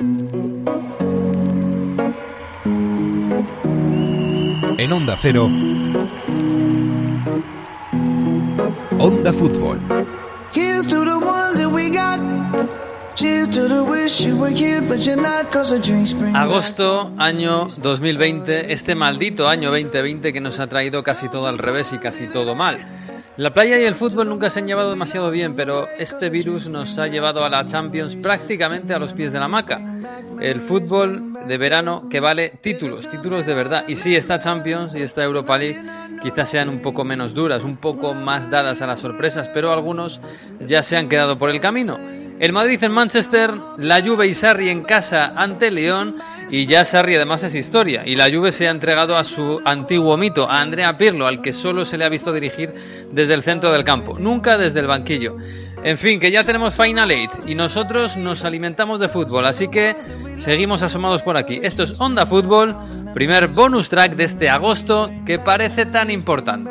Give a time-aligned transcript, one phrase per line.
[0.00, 0.08] En
[4.92, 5.44] Onda Cero,
[8.98, 9.78] Onda Fútbol.
[10.54, 12.18] Here's to the ones that we got.
[13.14, 16.44] Cheers to the wish you were here, but you're not, cause the drinks bring back
[16.44, 21.92] Agosto, año 2020, este maldito año 2020 que nos ha traído casi todo al revés
[21.92, 22.78] y casi todo mal.
[23.40, 26.98] La playa y el fútbol nunca se han llevado demasiado bien, pero este virus nos
[26.98, 29.80] ha llevado a la Champions prácticamente a los pies de la hamaca.
[30.42, 33.84] El fútbol de verano que vale títulos, títulos de verdad.
[33.88, 35.80] Y sí, esta Champions y esta Europa League
[36.22, 40.20] quizás sean un poco menos duras, un poco más dadas a las sorpresas, pero algunos
[40.60, 41.98] ya se han quedado por el camino.
[42.40, 46.16] El Madrid en Manchester, la Juve y Sarri en casa ante León
[46.50, 50.16] y ya Sarri además es historia y la Juve se ha entregado a su antiguo
[50.16, 52.72] mito, a Andrea Pirlo, al que solo se le ha visto dirigir
[53.12, 55.36] desde el centro del campo, nunca desde el banquillo.
[55.82, 59.96] En fin, que ya tenemos Final Eight y nosotros nos alimentamos de fútbol, así que
[60.36, 61.58] seguimos asomados por aquí.
[61.62, 62.76] Esto es Onda Fútbol,
[63.14, 66.70] primer bonus track de este agosto que parece tan importante.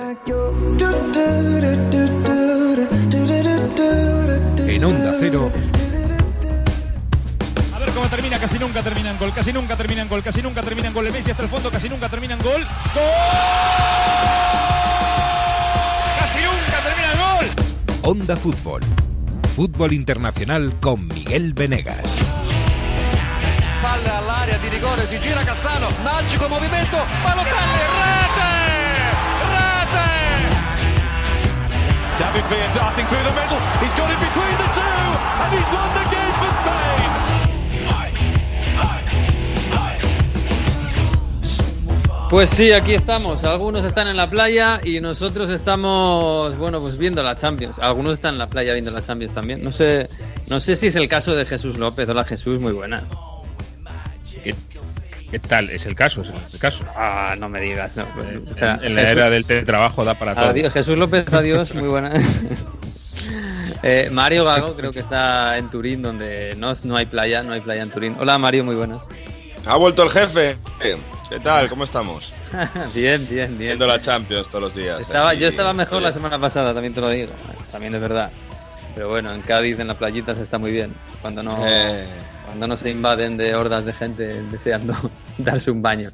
[4.68, 5.52] En Onda Cero,
[7.74, 10.42] A ver cómo termina, casi nunca termina en gol, casi nunca termina en gol, casi
[10.44, 11.08] nunca termina en gol.
[11.08, 12.64] El Messi hasta el fondo, casi nunca termina en gol.
[12.94, 14.89] ¡Gol!
[18.10, 18.82] Onda Fútbol.
[19.54, 22.18] Fútbol internacional con Miguel Venegas.
[23.84, 28.50] Palla all'area di rigore, si gira Cassano, magico movimento, Balotelli, rete!
[29.54, 30.10] Rete!
[32.18, 33.60] David Villa darting through the middle.
[33.80, 35.06] He's got it between the two,
[35.44, 37.39] and he's won the game for Spain.
[42.30, 43.44] Pues sí, aquí estamos.
[43.44, 47.80] Algunos están en la playa y nosotros estamos, bueno, pues viendo la Champions.
[47.80, 49.64] Algunos están en la playa viendo la Champions también.
[49.64, 50.08] No sé,
[50.48, 52.08] no sé si es el caso de Jesús López.
[52.08, 53.14] Hola Jesús, muy buenas.
[54.44, 54.54] ¿Qué,
[55.32, 55.72] qué tal?
[55.72, 56.86] Es el caso, es el caso.
[56.96, 57.98] Ah, no me digas.
[57.98, 60.46] no, pues, o sea, en, en la Jesús- era del teletrabajo da para todo.
[60.50, 62.16] Adiós, Jesús López, adiós, muy buenas.
[63.82, 67.62] Eh, Mario Gago creo que está en Turín, donde no, no hay playa, no hay
[67.62, 68.18] playa en Turín.
[68.20, 69.04] Hola Mario, muy buenas.
[69.66, 70.58] Ha vuelto el jefe.
[71.30, 71.70] ¿Qué tal?
[71.70, 72.34] ¿Cómo estamos?
[72.94, 73.58] bien, bien, bien.
[73.58, 75.02] Viendo la Champions todos los días.
[75.02, 75.42] Estaba, aquí.
[75.42, 77.32] yo estaba mejor la semana pasada, también te lo digo.
[77.72, 78.32] También es verdad.
[78.96, 80.96] Pero bueno, en Cádiz, en la playita, se está muy bien.
[81.22, 82.06] Cuando no, Eh.
[82.46, 84.96] cuando no se invaden de hordas de gente deseando
[85.38, 86.10] darse un baño,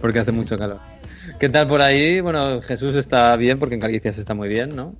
[0.00, 0.80] porque hace mucho calor.
[1.38, 2.20] ¿Qué tal por ahí?
[2.20, 4.94] Bueno, Jesús está bien, porque en Galicia se está muy bien, ¿no?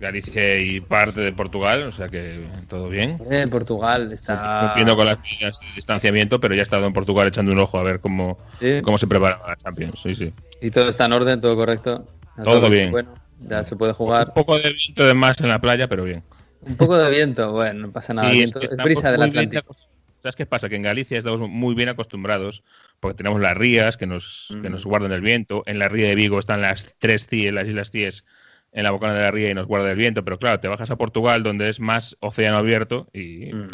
[0.00, 2.22] Galicia y parte de Portugal, o sea que
[2.68, 3.18] todo bien.
[3.30, 4.60] Eh, Portugal está...
[4.62, 7.78] Cumpliendo con las medidas de distanciamiento, pero ya he estado en Portugal echando un ojo
[7.78, 8.80] a ver cómo, Sí.
[8.82, 10.00] cómo se prepara la Champions.
[10.02, 10.32] Sí, sí.
[10.62, 12.06] Y todo está en orden, todo correcto.
[12.42, 12.90] Todo bien.
[12.90, 14.28] Bueno, ya se puede jugar.
[14.28, 16.22] Un poco de viento de más en la playa, pero bien.
[16.62, 18.30] Un poco de viento, bueno, no pasa nada.
[18.30, 19.76] Sí, viento- que es brisa del Atlántico.
[20.22, 20.68] ¿Sabes qué pasa?
[20.68, 22.62] Que en Galicia estamos muy bien acostumbrados
[23.00, 24.72] porque tenemos las rías que nos, que Mm.
[24.72, 25.62] nos guardan el viento.
[25.66, 28.26] En la ría de Vigo están las tres CIE, las Islas Cíes,
[28.72, 30.24] en la bocana de la ría y nos guarda el viento.
[30.24, 33.68] Pero claro, te bajas a Portugal donde es más océano abierto y Mm.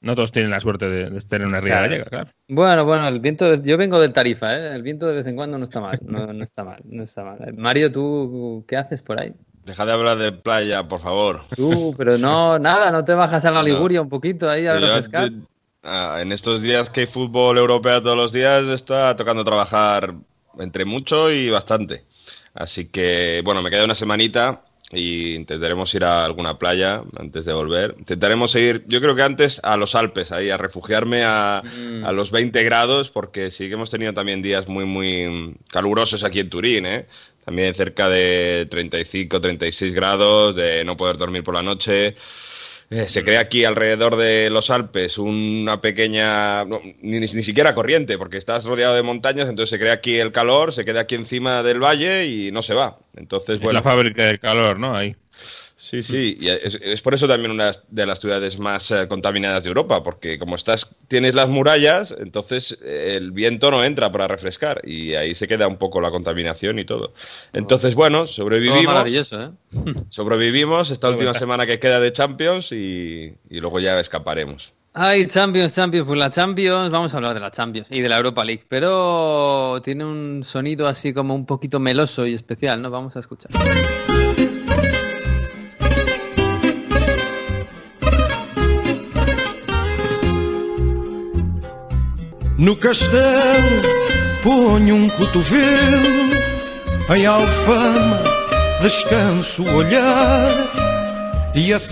[0.00, 2.30] no todos tienen la suerte de, de estar en una ría gallega, claro.
[2.48, 4.74] Bueno, bueno, el viento, de- yo vengo del Tarifa, ¿eh?
[4.74, 7.24] El viento de vez en cuando no está mal, no, no está mal, no está
[7.24, 7.54] mal.
[7.56, 9.32] Mario, ¿tú qué haces por ahí?
[9.64, 11.40] Deja de hablar de playa, por favor.
[11.56, 15.30] Tú, pero no, nada, no te bajas a la Liguria un poquito ahí a refrescar.
[15.82, 20.12] ah, en estos días que hay fútbol europeo todos los días, está tocando trabajar
[20.58, 22.04] entre mucho y bastante.
[22.54, 27.52] Así que, bueno, me queda una semanita y intentaremos ir a alguna playa antes de
[27.52, 27.96] volver.
[27.98, 32.04] Intentaremos ir, yo creo que antes a los Alpes, ahí a refugiarme a, Mm.
[32.04, 36.40] a los 20 grados, porque sí que hemos tenido también días muy, muy calurosos aquí
[36.40, 37.06] en Turín, ¿eh?
[37.44, 42.14] También cerca de 35, 36 grados, de no poder dormir por la noche.
[42.90, 48.18] Eh, se crea aquí alrededor de los Alpes una pequeña, no, ni, ni siquiera corriente,
[48.18, 51.62] porque estás rodeado de montañas, entonces se crea aquí el calor, se queda aquí encima
[51.62, 52.98] del valle y no se va.
[53.16, 54.94] Entonces, Es bueno, la fábrica del calor, ¿no?
[54.94, 55.16] Ahí.
[55.84, 59.62] Sí, sí, y es, es por eso también una de las ciudades más eh, contaminadas
[59.62, 64.26] de Europa, porque como estás, tienes las murallas, entonces eh, el viento no entra para
[64.26, 67.12] refrescar y ahí se queda un poco la contaminación y todo.
[67.52, 68.84] Entonces, bueno, sobrevivimos.
[68.84, 69.50] maravilloso, ¿eh?
[70.08, 74.72] Sobrevivimos esta última semana que queda de Champions y, y luego ya escaparemos.
[74.96, 78.16] Ay, Champions, Champions, pues la Champions, vamos a hablar de la Champions y de la
[78.16, 82.90] Europa League, pero tiene un sonido así como un poquito meloso y especial, ¿no?
[82.90, 83.50] Vamos a escuchar.
[92.56, 93.82] No castelo
[94.42, 96.30] ponho um cotovelo
[97.14, 98.22] Em alfama
[98.80, 100.83] descanso o olhar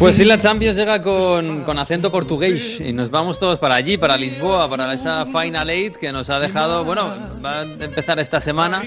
[0.00, 3.96] Pues sí, la Champions llega con, con, acento portugués y nos vamos todos para allí,
[3.96, 7.08] para Lisboa, para esa Final Eight que nos ha dejado, bueno,
[7.44, 8.82] va a empezar esta semana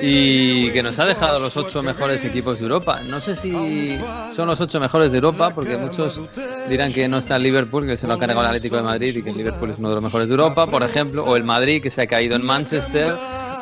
[0.00, 3.00] y que nos ha dejado los ocho mejores equipos de Europa.
[3.08, 3.98] No sé si
[4.32, 6.20] son los ocho mejores de Europa, porque muchos
[6.68, 9.16] dirán que no está el Liverpool, que se lo ha cargado el Atlético de Madrid
[9.16, 11.42] y que el Liverpool es uno de los mejores de Europa, por ejemplo, o el
[11.42, 13.12] Madrid que se ha caído en Manchester,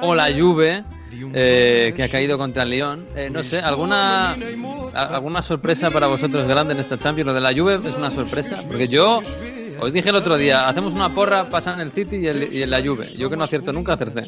[0.03, 0.85] o la Juve
[1.33, 3.07] eh, que ha caído contra el Lyon.
[3.17, 4.37] Eh, no sé, ¿alguna,
[4.95, 7.27] ¿alguna sorpresa para vosotros grande en esta Champions?
[7.27, 9.21] Lo de la Juve es una sorpresa, porque yo
[9.81, 12.83] os dije el otro día, hacemos una porra, pasan el City y, el, y la
[12.83, 13.07] Juve.
[13.17, 14.23] Yo que no acierto nunca, acerté.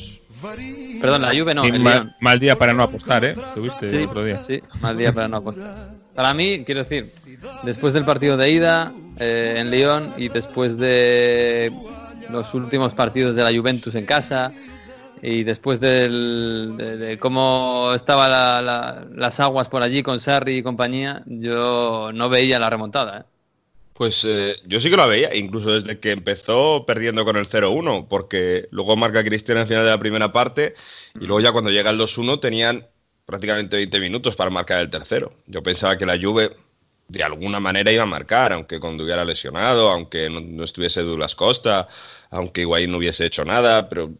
[1.00, 3.34] Perdón, la Juve no, el mal, mal, día para no apostar, ¿eh?
[3.54, 4.38] Tuviste sí, el otro día.
[4.38, 6.02] Sí, mal día para no apostar.
[6.14, 7.06] Para mí, quiero decir,
[7.64, 11.72] después del partido de ida eh, en Lyon y después de
[12.30, 14.52] los últimos partidos de la Juventus en casa,
[15.22, 20.62] y después del, de, cómo estaban la, la, las aguas por allí con Sarri y
[20.64, 23.20] compañía, yo no veía la remontada.
[23.20, 23.24] ¿eh?
[23.94, 28.08] Pues eh, yo sí que lo veía, incluso desde que empezó perdiendo con el 0-1,
[28.08, 30.74] porque luego marca Cristiano al final de la primera parte
[31.14, 32.88] y luego ya cuando llega el 2-1 tenían
[33.24, 35.34] prácticamente 20 minutos para marcar el tercero.
[35.46, 36.56] Yo pensaba que la Juve
[37.06, 41.36] de alguna manera iba a marcar, aunque cuando hubiera lesionado, aunque no, no estuviese Douglas
[41.36, 41.86] Costa,
[42.30, 44.10] aunque Higuaín no hubiese hecho nada, pero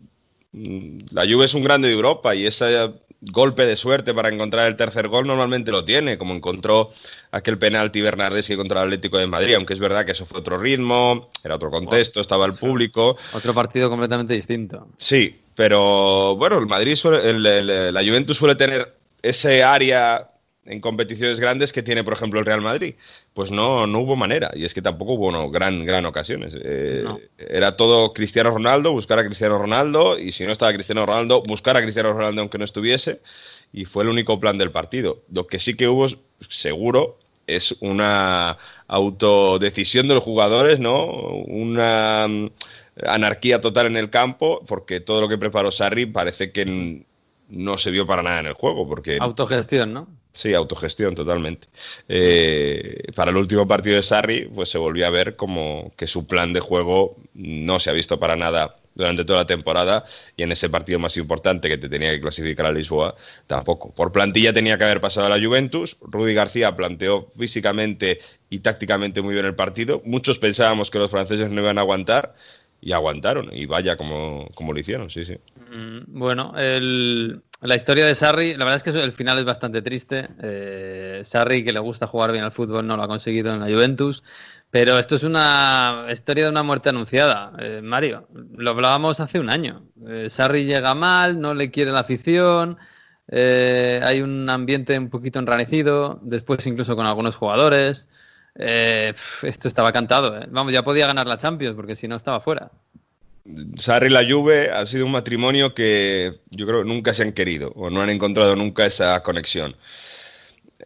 [0.53, 4.77] la Juve es un grande de Europa y ese golpe de suerte para encontrar el
[4.77, 6.91] tercer gol normalmente lo tiene, como encontró
[7.31, 10.59] aquel penalti Bernardeschi contra el Atlético de Madrid, aunque es verdad que eso fue otro
[10.59, 13.17] ritmo, era otro contexto, estaba el público.
[13.33, 14.89] Otro partido completamente distinto.
[14.97, 20.32] Sí, pero bueno, el Madrid suele, el, el, la Juventus suele tener ese área
[20.65, 22.95] en competiciones grandes que tiene, por ejemplo, el Real Madrid.
[23.35, 24.51] Pues no, no hubo manera.
[24.55, 26.55] Y es que tampoco hubo no, gran, gran ocasiones.
[26.63, 27.19] Eh, no.
[27.39, 31.77] Era todo Cristiano Ronaldo, buscar a Cristiano Ronaldo, y si no estaba Cristiano Ronaldo, buscar
[31.77, 33.21] a Cristiano Ronaldo aunque no estuviese.
[33.73, 35.23] Y fue el único plan del partido.
[35.33, 36.07] Lo que sí que hubo,
[36.49, 41.07] seguro, es una autodecisión de los jugadores, ¿no?
[41.07, 42.51] Una mm,
[43.07, 47.05] anarquía total en el campo, porque todo lo que preparó Sarri parece que
[47.49, 48.87] no se vio para nada en el juego.
[48.87, 49.19] Porque...
[49.21, 50.22] Autogestión, ¿no?
[50.33, 51.69] Sí, autogestión totalmente.
[52.09, 56.27] Eh, para el último partido de Sarri, pues se volvió a ver como que su
[56.27, 60.05] plan de juego no se ha visto para nada durante toda la temporada
[60.37, 63.15] y en ese partido más importante que te tenía que clasificar a Lisboa,
[63.47, 63.91] tampoco.
[63.95, 65.97] Por plantilla tenía que haber pasado a la Juventus.
[66.01, 70.03] Rudy García planteó físicamente y tácticamente muy bien el partido.
[70.05, 72.35] Muchos pensábamos que los franceses no iban a aguantar
[72.81, 73.51] y aguantaron.
[73.53, 75.37] Y vaya como, como lo hicieron, sí, sí.
[76.09, 80.29] Bueno, el, la historia de Sarri, la verdad es que el final es bastante triste.
[80.43, 83.67] Eh, Sarri, que le gusta jugar bien al fútbol, no lo ha conseguido en la
[83.67, 84.23] Juventus.
[84.73, 88.27] Pero esto es una historia de una muerte anunciada, eh, Mario.
[88.57, 89.85] Lo hablábamos hace un año.
[90.09, 92.79] Eh, Sarri llega mal, no le quiere la afición,
[93.29, 98.09] eh, hay un ambiente un poquito enranecido, después incluso con algunos jugadores.
[98.55, 100.41] esto estaba cantado.
[100.51, 102.71] Vamos, ya podía ganar la Champions porque si no estaba fuera.
[103.77, 107.73] Sarri y la Juve ha sido un matrimonio que yo creo nunca se han querido
[107.75, 109.77] o no han encontrado nunca esa conexión.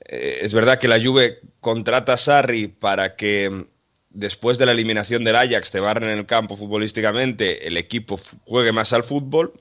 [0.06, 3.66] Eh, es verdad que la Juve contrata a Sarri para que
[4.10, 8.72] después de la eliminación del Ajax te barren en el campo futbolísticamente, el equipo juegue
[8.72, 9.52] más al fútbol.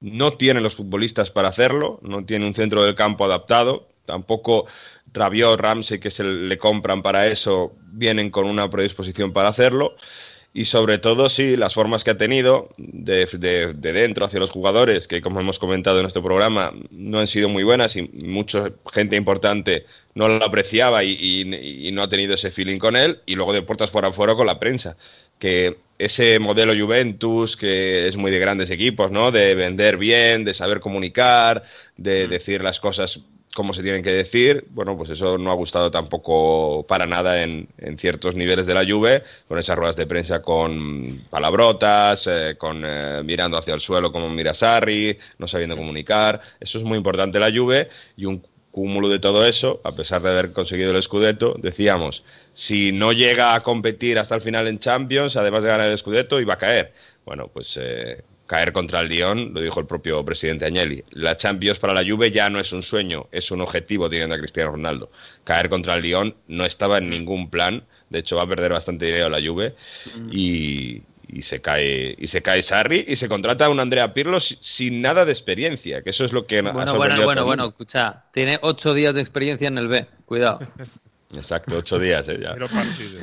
[0.00, 4.66] No tiene los futbolistas para hacerlo, no tiene un centro del campo adaptado, tampoco
[5.12, 9.96] Rabiot, Ramsey, que se le compran para eso, vienen con una predisposición para hacerlo
[10.56, 14.50] y sobre todo, sí, las formas que ha tenido de, de, de, dentro hacia los
[14.50, 18.72] jugadores, que como hemos comentado en este programa, no han sido muy buenas y mucha
[18.90, 19.84] gente importante
[20.14, 23.52] no lo apreciaba y, y, y, no ha tenido ese feeling con él, y luego
[23.52, 24.96] de puertas fuera fuera con la prensa,
[25.38, 29.30] que ese modelo Juventus, que es muy de grandes equipos, ¿no?
[29.32, 31.64] De vender bien, de saber comunicar,
[31.98, 33.20] de decir las cosas
[33.56, 37.66] como se tienen que decir, bueno, pues eso no ha gustado tampoco para nada en,
[37.78, 42.82] en ciertos niveles de la Juve, con esas ruedas de prensa con palabrotas, eh, con
[42.84, 46.38] eh, mirando hacia el suelo como mira Sarri, no sabiendo comunicar.
[46.60, 50.28] Eso es muy importante la Juve y un cúmulo de todo eso, a pesar de
[50.28, 55.34] haber conseguido el Scudetto, decíamos, si no llega a competir hasta el final en Champions,
[55.36, 56.92] además de ganar el Scudetto, iba a caer.
[57.24, 61.04] Bueno, pues eh, caer contra el Lyon, lo dijo el propio presidente Agnelli.
[61.10, 64.38] La Champions para la Juve ya no es un sueño, es un objetivo teniendo a
[64.38, 65.10] Cristiano Ronaldo.
[65.44, 69.06] Caer contra el Lyon no estaba en ningún plan, de hecho va a perder bastante
[69.06, 69.74] dinero la Juve
[70.30, 74.38] y, y, se cae y se cae Sarri y se contrata a un Andrea Pirlo
[74.40, 78.24] sin nada de experiencia, que eso es lo que bueno, ha bueno, bueno, bueno, escucha,
[78.32, 80.60] tiene ocho días de experiencia en el B, cuidado.
[81.34, 82.56] Exacto, ocho días, eh, ya.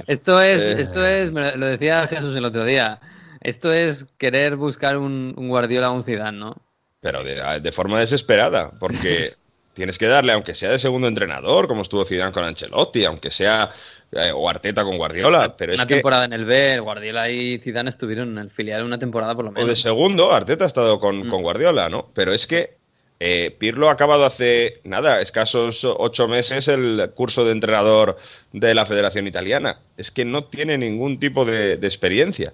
[0.07, 0.75] Esto es, eh.
[0.77, 2.99] esto es, me lo decía Jesús el otro día.
[3.43, 6.55] Esto es querer buscar un, un Guardiola o un Zidane, ¿no?
[7.01, 9.25] Pero de, de, forma desesperada, porque
[9.73, 13.71] tienes que darle, aunque sea de segundo entrenador, como estuvo Zidane con Ancelotti, aunque sea
[14.13, 17.57] eh, o Arteta con Guardiola, pero una es que temporada en el B, Guardiola y
[17.59, 19.81] Zidane estuvieron en el filial una temporada por lo o de menos.
[19.81, 21.29] segundo, Arteta ha estado con, Mm.
[21.29, 22.09] con Guardiola, ¿no?
[22.13, 22.77] Pero es que
[23.19, 28.17] eh, Pirlo ha acabado hace nada, escasos ocho meses el curso de entrenador
[28.51, 29.79] de la Federación Italiana.
[29.97, 32.53] Es que no tiene ningún tipo de, de experiencia.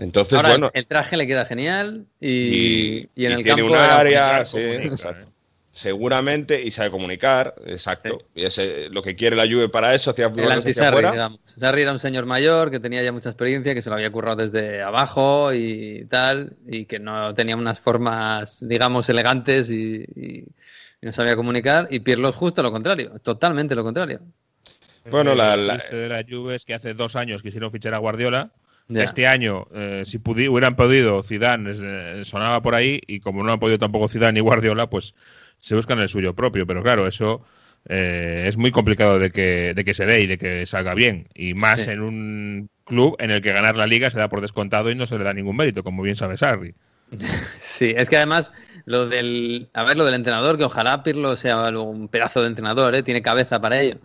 [0.00, 3.62] Entonces, Ahora, bueno, el traje le queda genial y, y, y en y el tiene
[3.62, 5.26] campo área, sí, exacto.
[5.26, 5.26] ¿eh?
[5.72, 8.18] seguramente, y sabe comunicar, exacto.
[8.34, 8.42] Y
[8.90, 11.40] lo que quiere la Juve para eso, hacia, el anti-Sarri, digamos.
[11.44, 14.36] Sarri era un señor mayor que tenía ya mucha experiencia, que se lo había currado
[14.36, 20.44] desde abajo y tal, y que no tenía unas formas, digamos, elegantes y, y-
[21.02, 21.88] y no sabía comunicar.
[21.90, 24.20] Y Pirlo es justo lo contrario, totalmente lo contrario.
[25.10, 28.52] Bueno, la- la- de la Juve es que hace dos años quisieron fichar a Guardiola.
[28.92, 33.52] Este año, eh, si pudi- hubieran podido, Zidane eh, sonaba por ahí y como no
[33.52, 35.14] han podido tampoco Zidane ni Guardiola, pues
[35.58, 36.66] se buscan el suyo propio.
[36.66, 37.42] Pero claro, eso
[37.88, 41.28] eh, es muy complicado de que, de que se dé y de que salga bien.
[41.34, 41.90] Y más Sí.
[41.90, 45.06] en un club en el que ganar la liga se da por descontado y no
[45.06, 46.74] se le da ningún mérito, como bien sabe Sarri.
[47.58, 48.52] Sí, es que además
[48.86, 52.94] lo del, a ver, lo del entrenador, que ojalá Pirlo sea un pedazo de entrenador,
[52.94, 53.02] ¿eh?
[53.02, 53.98] tiene cabeza para ello.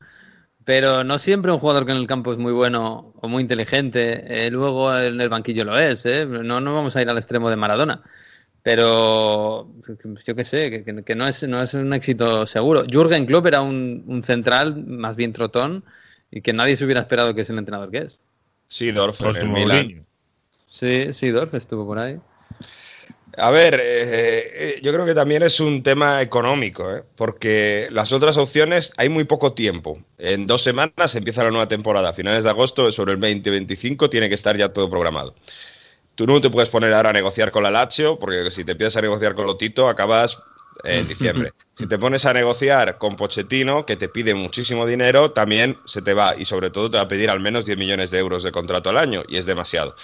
[0.65, 4.25] Pero no siempre un jugador que en el campo es muy bueno o muy inteligente,
[4.27, 6.05] eh, luego en el banquillo lo es.
[6.05, 6.25] ¿eh?
[6.25, 8.01] No, no vamos a ir al extremo de Maradona.
[8.63, 9.71] Pero
[10.25, 12.83] yo qué sé, que, no, es, no es un éxito seguro.
[12.91, 15.83] Jürgen Klopp era un, un central más bien trotón
[16.31, 18.21] y que nadie se hubiera esperado que es el entrenador que es.
[18.67, 20.05] Seedorf en el Milan.
[20.67, 22.19] Sí, sí, Dorf estuvo por ahí.
[23.37, 27.03] A ver, eh, eh, yo creo que también es un tema económico, ¿eh?
[27.15, 29.99] porque las otras opciones hay muy poco tiempo.
[30.17, 34.29] En dos semanas empieza la nueva temporada, a finales de agosto, sobre el 2025 tiene
[34.29, 35.35] que estar ya todo programado.
[36.15, 38.97] Tú no te puedes poner ahora a negociar con la Lazio, porque si te empiezas
[38.97, 40.37] a negociar con Lotito, acabas
[40.85, 41.51] en diciembre.
[41.73, 46.13] Si te pones a negociar con Pochettino, que te pide muchísimo dinero, también se te
[46.13, 46.35] va.
[46.37, 48.89] Y sobre todo te va a pedir al menos 10 millones de euros de contrato
[48.89, 49.95] al año, y es demasiado.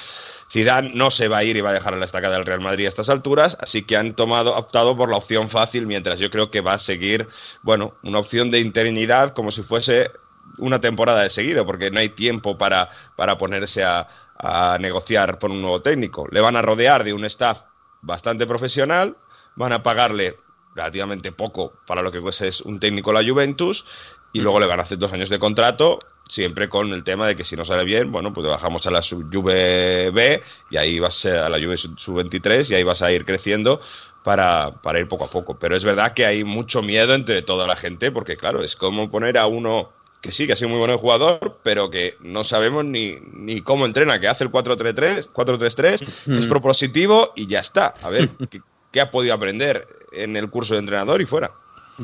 [0.51, 2.59] Zidane no se va a ir y va a dejar a la estacada del Real
[2.59, 6.29] Madrid a estas alturas, así que han tomado, optado por la opción fácil, mientras yo
[6.29, 7.29] creo que va a seguir,
[7.61, 10.11] bueno, una opción de interinidad como si fuese
[10.57, 15.51] una temporada de seguido, porque no hay tiempo para, para ponerse a, a negociar por
[15.51, 16.27] un nuevo técnico.
[16.29, 17.61] Le van a rodear de un staff
[18.01, 19.15] bastante profesional,
[19.55, 20.35] van a pagarle
[20.75, 23.85] relativamente poco para lo que es un técnico la Juventus
[24.33, 25.99] y luego le van a hacer dos años de contrato
[26.31, 28.91] siempre con el tema de que si no sale bien, bueno, pues te bajamos a
[28.91, 33.01] la sub Juve B y ahí vas a la Juve sub 23 y ahí vas
[33.01, 33.81] a ir creciendo
[34.23, 35.59] para, para ir poco a poco.
[35.59, 39.11] Pero es verdad que hay mucho miedo entre toda la gente porque, claro, es como
[39.11, 39.89] poner a uno
[40.21, 43.85] que sí, que ha sido muy bueno jugador, pero que no sabemos ni, ni cómo
[43.85, 47.93] entrena, que hace el 4-3-3, 4-3-3, es propositivo y ya está.
[48.03, 48.61] A ver, ¿qué,
[48.93, 51.51] qué ha podido aprender en el curso de entrenador y fuera?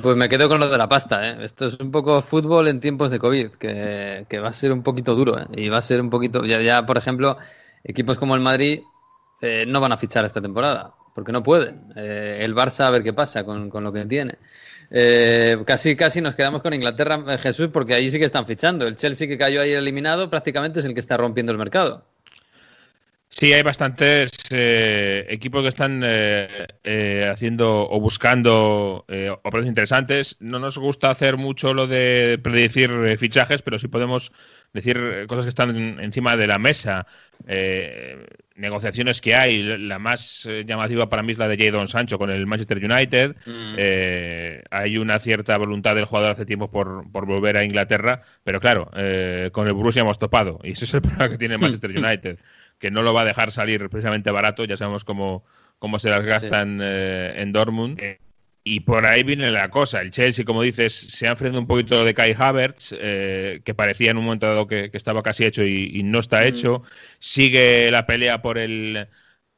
[0.01, 1.37] Pues me quedo con lo de la pasta, ¿eh?
[1.41, 4.83] Esto es un poco fútbol en tiempos de COVID, que, que va a ser un
[4.83, 5.47] poquito duro, ¿eh?
[5.55, 7.37] Y va a ser un poquito, ya, ya por ejemplo,
[7.83, 8.81] equipos como el Madrid
[9.41, 11.93] eh, no van a fichar esta temporada, porque no pueden.
[11.95, 14.37] Eh, el Barça a ver qué pasa con, con lo que tiene.
[14.89, 18.87] Eh, casi, casi nos quedamos con Inglaterra, eh, Jesús, porque allí sí que están fichando.
[18.87, 22.05] El Chelsea que cayó ahí eliminado prácticamente es el que está rompiendo el mercado.
[23.39, 30.37] Sí, hay bastantes eh, equipos que están eh, eh, haciendo o buscando operaciones interesantes.
[30.39, 32.89] No nos gusta hacer mucho lo de predecir
[33.19, 34.31] fichajes, pero sí podemos
[34.73, 37.05] decir cosas que están en- encima de la mesa.
[38.55, 39.61] Negociaciones que hay.
[39.61, 43.35] La más llamativa para mí es la de Jadon Sancho con el Manchester United.
[43.77, 48.59] Eh, hay una cierta voluntad del jugador hace tiempo por, por volver a Inglaterra, pero
[48.59, 50.59] claro, eh, con el Borussia hemos topado.
[50.63, 52.39] Y ese es el problema que tiene el Manchester United
[52.79, 55.43] que no lo va a dejar salir precisamente barato, ya sabemos cómo,
[55.79, 57.99] cómo se las gastan eh, en Dortmund.
[57.99, 58.19] Eh,
[58.63, 60.01] y por ahí viene la cosa.
[60.01, 64.11] El Chelsea, como dices, se ha enfrentado un poquito de Kai Havertz, eh, que parecía
[64.11, 66.83] en un momento dado que, que estaba casi hecho y, y no está hecho.
[67.17, 69.07] Sigue la pelea por el,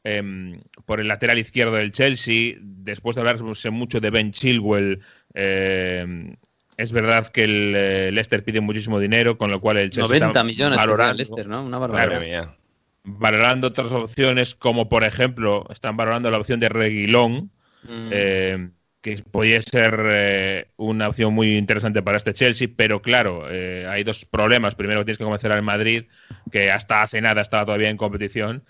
[0.04, 2.58] em, por el lateral izquierdo del Chelsea.
[2.62, 5.02] Después de hablarse mucho de Ben Chilwell,
[5.34, 6.36] em,
[6.78, 10.28] es verdad que el eh, Leicester pide muchísimo dinero, con lo cual el Chelsea 90
[10.28, 11.64] está millones valorando, Leicester, ¿no?
[11.64, 12.22] Una barbaridad.
[12.22, 12.56] Mía.
[13.04, 17.52] Valorando otras opciones, como por ejemplo, están valorando la opción de Reguilón,
[17.84, 18.10] Mm.
[18.12, 18.70] eh,
[19.02, 24.04] que podría ser eh, una opción muy interesante para este Chelsea, pero claro, eh, hay
[24.04, 24.76] dos problemas.
[24.76, 26.04] Primero, tienes que convencer al Madrid,
[26.52, 28.64] que hasta hace nada estaba todavía en competición.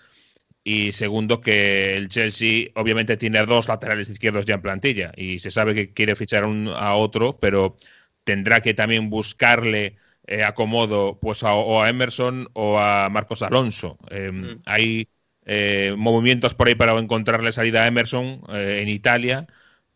[0.62, 5.50] Y segundo, que el Chelsea obviamente tiene dos laterales izquierdos ya en plantilla y se
[5.50, 7.76] sabe que quiere fichar un, a otro, pero
[8.24, 9.96] tendrá que también buscarle
[10.30, 13.98] eh, acomodo pues a, o a Emerson o a Marcos Alonso.
[14.10, 15.08] Eh, Hay
[15.44, 19.46] eh, movimientos por ahí para encontrarle salida a Emerson eh, en Italia,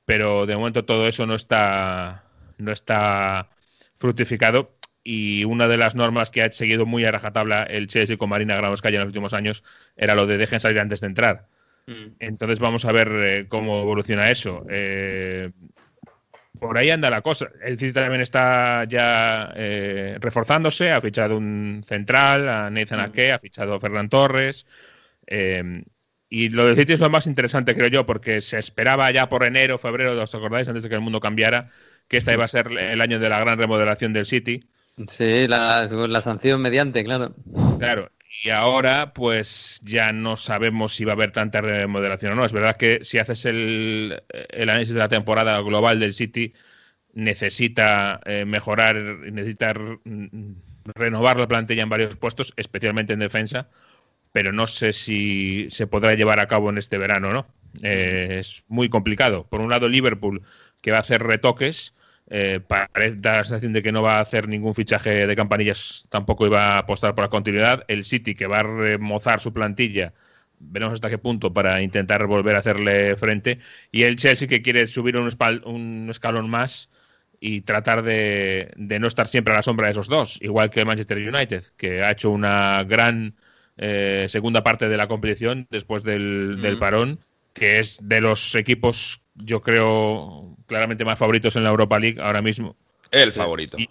[0.05, 2.25] pero de momento todo eso no está,
[2.59, 3.49] no está
[3.95, 8.31] fructificado y una de las normas que ha seguido muy a rajatabla el Chelsea con
[8.31, 9.63] Marina Granovskaya en los últimos años
[9.97, 11.47] era lo de dejen salir antes de entrar.
[11.87, 12.17] Mm.
[12.19, 14.65] Entonces vamos a ver eh, cómo evoluciona eso.
[16.59, 17.49] Por ahí anda la cosa.
[17.63, 23.39] El City también está ya eh, reforzándose, ha fichado un central, a Nathan Ake, ha
[23.39, 24.67] fichado a Ferran Torres.
[25.27, 25.83] eh,
[26.29, 29.45] y lo del City es lo más interesante, creo yo, porque se esperaba ya por
[29.45, 30.67] enero, febrero, ¿os acordáis?
[30.67, 31.69] Antes de que el mundo cambiara,
[32.09, 34.69] que esta iba a ser el año de la gran remodelación del City.
[35.07, 37.35] Sí, la, la sanción mediante, claro.
[37.79, 38.11] Claro,
[38.43, 42.45] y ahora pues ya no sabemos si va a haber tanta remodelación o no.
[42.45, 44.23] Es verdad que si haces el,
[44.61, 46.53] análisis de la temporada global del City,
[47.15, 50.53] necesita eh, mejorar, necesita mm,
[50.95, 53.69] renovar la plantilla en varios puestos, especialmente en defensa,
[54.33, 57.47] pero no sé si se podrá llevar a cabo en este verano, ¿no?
[57.83, 59.47] Eh, es muy complicado.
[59.49, 60.43] Por un lado, Liverpool,
[60.83, 61.95] que va a hacer retoques,
[62.31, 66.07] eh, parece da la sensación de que no va a hacer ningún fichaje de campanillas,
[66.11, 67.85] tampoco iba a apostar por la continuidad.
[67.89, 70.15] El City, que va a remozar su plantilla,
[70.59, 73.59] veremos hasta qué punto para intentar volver a hacerle frente.
[73.93, 75.29] Y el Chelsea, que quiere subir un,
[75.65, 76.91] un escalón más
[77.41, 80.85] y tratar de, de no estar siempre a la sombra de esos dos, igual que
[80.85, 83.35] Manchester United, que ha hecho una gran
[83.77, 86.79] eh, segunda parte de la competición después del, del Mm.
[86.79, 87.21] parón,
[87.53, 92.43] que es de los equipos, yo creo, claramente más favoritos en la Europa League ahora
[92.43, 92.77] mismo.
[93.11, 93.79] El favorito.
[93.79, 93.89] Y-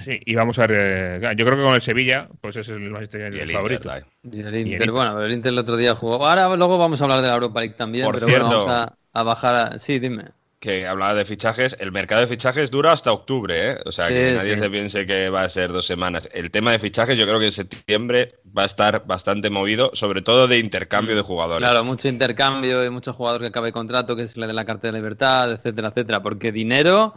[0.00, 1.20] Sí, y vamos a ver.
[1.22, 2.90] eh, yo creo que con el Sevilla, pues es el
[3.30, 3.90] Y United el favorito.
[3.90, 4.90] Inter, Y el el Inter, Inter.
[4.90, 6.26] bueno, el Inter el otro día jugó.
[6.26, 8.44] Ahora luego vamos a hablar de la Europa League también, Por pero cierto.
[8.46, 9.78] bueno, vamos a, a bajar a...
[9.78, 10.32] Sí, dime.
[10.60, 13.78] Que hablaba de fichajes, el mercado de fichajes dura hasta octubre, ¿eh?
[13.84, 14.60] O sea, Sí, que nadie sí.
[14.62, 16.28] se piense que va a ser dos semanas.
[16.32, 20.22] El tema de fichajes yo creo que en septiembre va a estar bastante movido, sobre
[20.22, 21.58] todo de intercambio de jugadores.
[21.58, 24.88] Claro, mucho intercambio y mucho jugador que acabe contrato, que se le dé la carta
[24.88, 26.22] de libertad, etcétera, etcétera.
[26.22, 27.14] Porque dinero,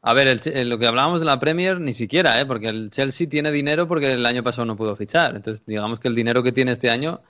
[0.00, 2.46] a ver, el lo que hablábamos de la Premier, ni siquiera, ¿eh?
[2.46, 5.36] Porque el Chelsea tiene dinero porque el año pasado no pudo fichar.
[5.36, 7.22] Entonces, digamos que el dinero que tiene este año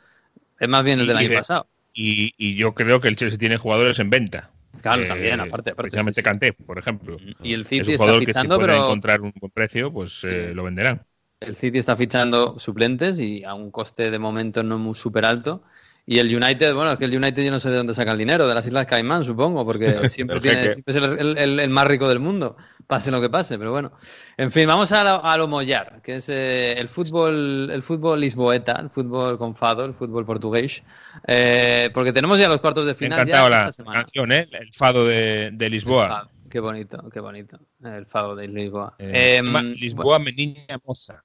[0.61, 1.69] es más bien el del Y año pasado.
[1.95, 4.51] Y, y yo creo que el Chelsea tiene jugadores en venta.
[4.83, 6.31] Claro, Eh, también, aparte, aparte, Precisamente sí, sí.
[6.31, 7.23] Kanté, por ejemplo.
[7.43, 9.93] Y el Es City un está jugador que si fichando, pero encontrar un buen precio,
[9.93, 10.55] pues eh, Sí.
[10.55, 11.07] lo venderán.
[11.41, 15.63] el City está fichando suplentes y a un coste de momento no muy súper alto.
[16.05, 18.19] Y el United, bueno, es que el United yo no sé de dónde saca el
[18.19, 21.71] dinero, de las Islas Caimán, supongo, porque siempre, tiene, siempre es el, el- el- el
[21.71, 22.57] más rico del mundo,
[22.89, 23.93] pase lo que pase, pero bueno.
[24.37, 28.21] En fin, vamos a lo, a lo mollar, que es eh, el fútbol el fútbol
[28.21, 30.83] lisboeta, el fútbol con fado, el fútbol portugués,
[31.29, 34.03] eh, porque tenemos ya los cuartos de Me final ya encantado la esta semana.
[34.03, 34.49] canción, ¿eh?
[34.51, 36.09] El fado de, de Lisboa.
[36.09, 38.95] fado, Qué bonito, qué bonito, el fado de Lisboa.
[38.99, 41.23] Em, llama bueno, Lisboa Meniña Moza.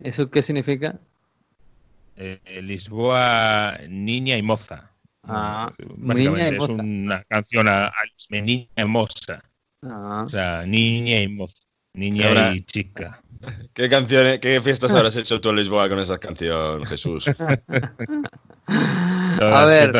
[0.00, 0.98] ¿Eso qué significa?
[2.16, 4.90] Eh, Lisboa Niña y Moza.
[5.24, 6.82] Ah, Básicamente, Niña y es Moza.
[6.82, 7.92] una canción a, a
[8.30, 9.42] Niña y Moza.
[9.82, 10.22] Ah.
[10.26, 11.62] O sea, niña y moza.
[11.94, 13.20] Niña Y ahora- y chica.
[13.74, 17.26] ¿Qué canciones, qué fiestas habrás hecho tú en Lisboa con esa canción, Jesús?
[19.40, 19.92] A ver.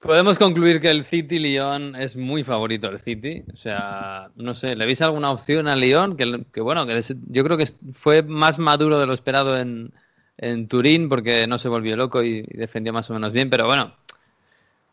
[0.00, 3.42] Podemos concluir que el City Lyon es muy favorito el City.
[3.52, 6.16] O sea, no sé, ¿le veis alguna opción al Lyon?
[6.16, 9.58] Que, que bueno, que des- yo creo que es- fue más maduro de lo esperado
[9.58, 9.92] en,
[10.38, 13.94] en Turín porque no se volvió loco y, defendió más o menos bien, pero bueno,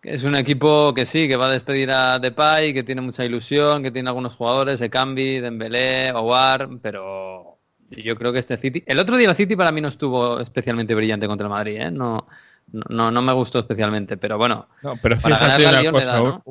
[0.02, 3.82] es un equipo que sí, que va a despedir a Depay, que tiene mucha ilusión,
[3.82, 7.58] que tiene algunos jugadores, Ekambi, Dembélé, Owar, pero
[7.90, 8.84] yo creo que este City...
[8.86, 11.92] El otro día el City para mí no estuvo especialmente brillante contra el Madrid, ¿eh?
[11.92, 12.28] No,
[12.72, 16.06] no, no me gustó especialmente, pero bueno, No, pero fíjate una cosa.
[16.06, 16.44] da, ¿no?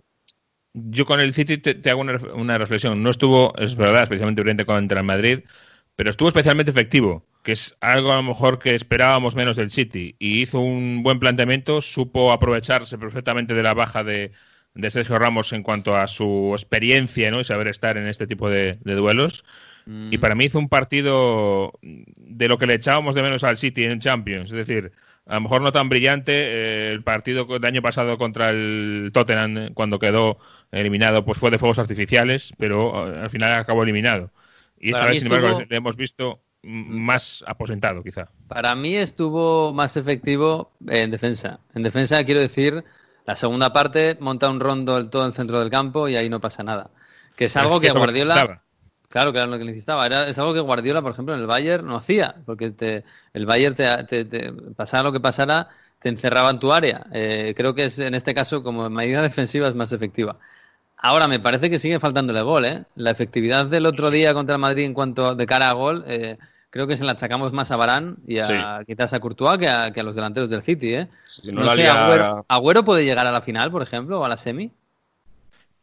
[0.77, 3.01] Yo con el City te, te hago una, una reflexión.
[3.01, 5.41] No estuvo, es verdad, especialmente brillante contra el Madrid,
[5.97, 10.17] pero estuvo especialmente efectivo, que es algo a lo mejor que esperábamos menos del City.
[10.19, 14.33] Y hizo un buen planteamiento, supo aprovecharse perfectamente de la baja de,
[14.75, 17.41] de Sergio Ramos en cuanto a su experiencia ¿no?
[17.41, 19.45] y saber estar en este tipo de, de duelos.
[19.87, 23.85] Y para mí hizo un partido de lo que le echábamos de menos al City
[23.85, 24.51] en Champions.
[24.51, 24.93] Es decir,
[25.27, 26.33] a lo mejor no tan brillante.
[26.33, 30.39] eh, el partido del año pasado contra el Tottenham, eh, cuando quedó
[30.73, 34.33] eliminado, pues fue de fuegos artificiales, pero eh, al final acabó eliminado.
[34.81, 38.29] Y esta vez, sin embargo, estuvo- le hemos visto más aposentado, quizá.
[38.49, 41.61] Para mí estuvo más efectivo en defensa.
[41.75, 42.85] En defensa quiero decir,
[43.27, 46.41] la segunda parte monta un rondo el todo el centro del campo y ahí no
[46.41, 46.91] pasa nada.
[47.37, 48.35] Que es algo que Guardiola...
[48.35, 48.65] necesitaba.
[49.09, 50.07] Claro, que era lo que necesitaba.
[50.07, 53.47] Era, es algo que Guardiola, por ejemplo, en el Bayern no hacía, porque te, el
[53.47, 55.69] Bayern, te, te- te- pasara lo que pasara,
[56.01, 57.07] te encerraba en tu área.
[57.13, 60.39] Eh, creo que es en este caso, como medida defensiva, es más efectiva.
[61.05, 62.83] Ahora, me parece que sigue faltándole gol, ¿eh?
[62.97, 66.39] La efectividad del otro día contra el Madrid en cuanto de cara a gol, eh,
[66.71, 69.91] creo que se la achacamos más a Barán y a, quizás a Courtois que a,
[69.93, 71.09] que a los delanteros del City, ¿eh?
[71.27, 74.39] Si no sé, Agüero, Agüero puede llegar a la final, por ejemplo, o a la
[74.39, 74.71] semi.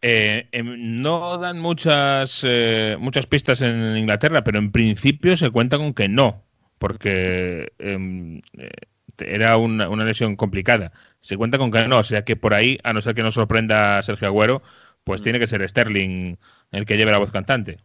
[0.01, 5.77] Eh, em, no dan muchas, eh, muchas pistas en Inglaterra, pero en principio se cuenta
[5.77, 6.41] con que no,
[6.79, 8.71] porque em, eh,
[9.19, 10.93] era una, una, lesión complicada.
[11.19, 13.35] Se cuenta con que no, o sea que por ahí, a no ser que nos
[13.35, 14.63] sorprenda Sergio Agüero,
[15.03, 15.23] pues mm.
[15.23, 16.37] tiene que ser Sterling
[16.71, 17.79] el que lleve la voz cantante.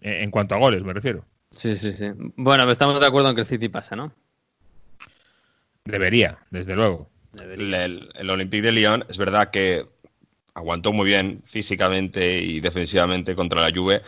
[0.00, 1.26] En cuanto a goles, me refiero.
[1.50, 2.10] Sí, sí, sí.
[2.36, 4.12] Bueno, estamos de acuerdo en que el City pasa, ¿no?
[5.84, 7.10] Debería, desde luego.
[7.38, 7.74] El,
[8.14, 9.86] el, Olympique de Lyon es verdad que
[10.54, 14.02] aguantó muy bien físicamente y defensivamente contra la Juve,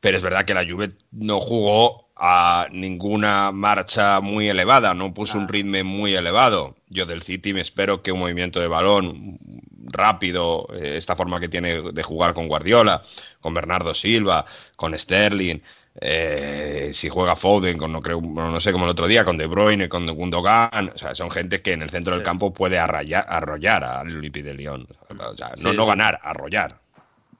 [0.00, 5.38] pero es verdad que la Juve no jugó a ninguna marcha muy elevada, no puso
[5.38, 6.76] un ritmo muy elevado.
[6.88, 9.38] Yo del City me espero que un movimiento de balón
[9.86, 13.02] rápido, eh, esta forma que tiene de jugar con Guardiola,
[13.40, 14.44] con Bernardo Silva,
[14.76, 15.60] con Sterling,
[15.98, 19.46] eh, si juega Foden, con, no, creo, no sé, como el otro día, con De
[19.46, 23.24] Bruyne, con Gundogan, o sea, son gente que en el centro del campo puede arrollar,
[23.28, 24.86] arrollar al Olympique de Lyon.
[25.08, 26.78] O sea, no, no ganar, arrollar.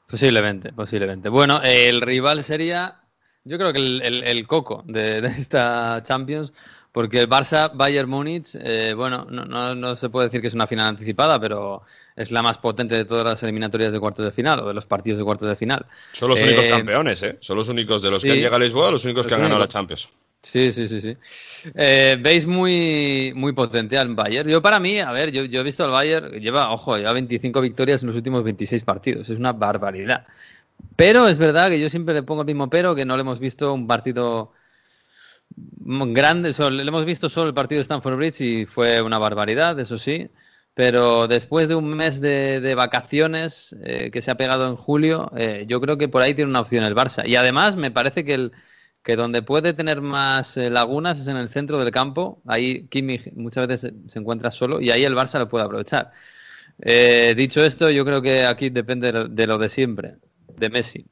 [0.09, 1.29] Posiblemente, posiblemente.
[1.29, 3.01] Bueno, el rival sería,
[3.45, 6.53] yo creo que el, el, coco de, de, esta Champions
[6.97, 10.55] porque el Barça Bayern Múnich, eh, bueno, no, no, no, se puede decir que es
[10.55, 11.83] una final anticipada, pero
[12.17, 14.87] es la más potente de todas las eliminatorias de cuartos de final o de los
[14.87, 15.85] partidos de cuartos de final.
[16.15, 17.37] Son los únicos eh, campeones, ¿eh?
[17.41, 19.61] Son los únicos de los que han llegado a Lisboa, los únicos que han ganado
[19.61, 20.09] la Champions.
[20.41, 21.15] Sí, sí, sí, sí.
[21.75, 24.49] Eh, Veis muy, muy potente al Bayern.
[24.49, 27.61] Yo para mí, a ver, yo, yo he visto al Bayern, lleva, ojo, lleva 25
[27.61, 29.29] victorias en los últimos 26 partidos.
[29.29, 30.27] Es una barbaridad.
[30.97, 33.39] Pero es verdad que yo siempre le pongo el mismo pero, que no le hemos
[33.39, 34.55] visto un partido
[35.57, 39.97] grande, le hemos visto solo el partido de Stanford Bridge y fue una barbaridad, eso
[39.99, 40.29] sí,
[40.77, 45.65] pero después de un mes de, vacaciones eh, que se ha pegado en julio, eh,
[45.67, 47.27] yo creo que por ahí tiene una opción el Barça.
[47.27, 48.53] Y además me parece que, el,
[49.03, 53.33] que donde puede tener más eh, lagunas es en el centro del campo, ahí Kimmich
[53.35, 56.13] muchas veces se encuentra solo y ahí el Barça lo puede aprovechar.
[57.37, 60.17] dicho esto, yo creo que aquí depende de lo de siempre,
[60.59, 61.07] de Messi.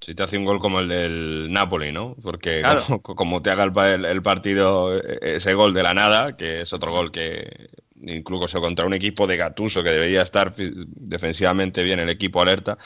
[0.00, 2.16] Si te hace un gol como el del Napoli, ¿no?
[2.22, 2.62] Porque
[3.02, 7.10] como, te haga el, partido e, ese gol de la nada, que es otro gol
[7.10, 7.70] que
[8.02, 12.78] incluso contra un equipo de Gatuso que debería estar defensivamente bien el equipo alerta.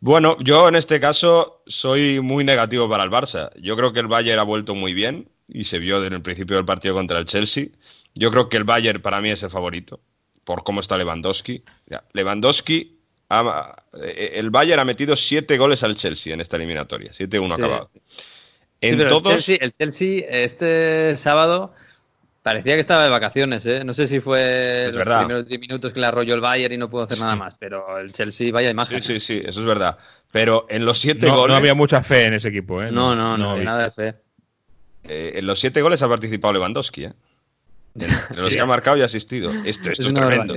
[0.00, 3.50] Bueno, yo en este caso soy muy negativo para el Barça.
[3.60, 6.56] Yo creo que el Bayern ha vuelto muy bien y se vio desde el principio
[6.56, 7.68] del partido contra el Chelsea.
[8.14, 10.00] Yo creo que el Bayern para mí es el favorito
[10.44, 11.62] por cómo está Lewandowski.
[12.12, 13.01] Lewandowski
[14.02, 17.90] eh, el Bayern ha metido siete goles al Chelsea en esta eliminatoria, 7-1 acabado.
[18.80, 19.48] En todos...
[19.48, 21.72] el, Chelsea, este sábado
[22.42, 23.84] parecía que estaba de vacaciones, ¿eh?
[23.84, 26.90] No sé si fue los primeros 10 minutos que le arrolló el Bayern y no
[26.90, 29.00] pudo hacer nada más, pero el Chelsea vaya imagen.
[29.00, 29.96] Sí, sí, sí, eso es verdad.
[30.32, 31.48] Pero en los siete goles...
[31.48, 32.90] No había mucha fe en ese equipo, ¿eh?
[32.90, 34.14] No, no, no, no, nada de fe.
[35.04, 37.12] Eh, en los siete goles ha participado Lewandowski, ¿eh?
[38.34, 39.50] Los que ha marcado y asistido.
[39.64, 40.54] Esto, esto es, tremendo.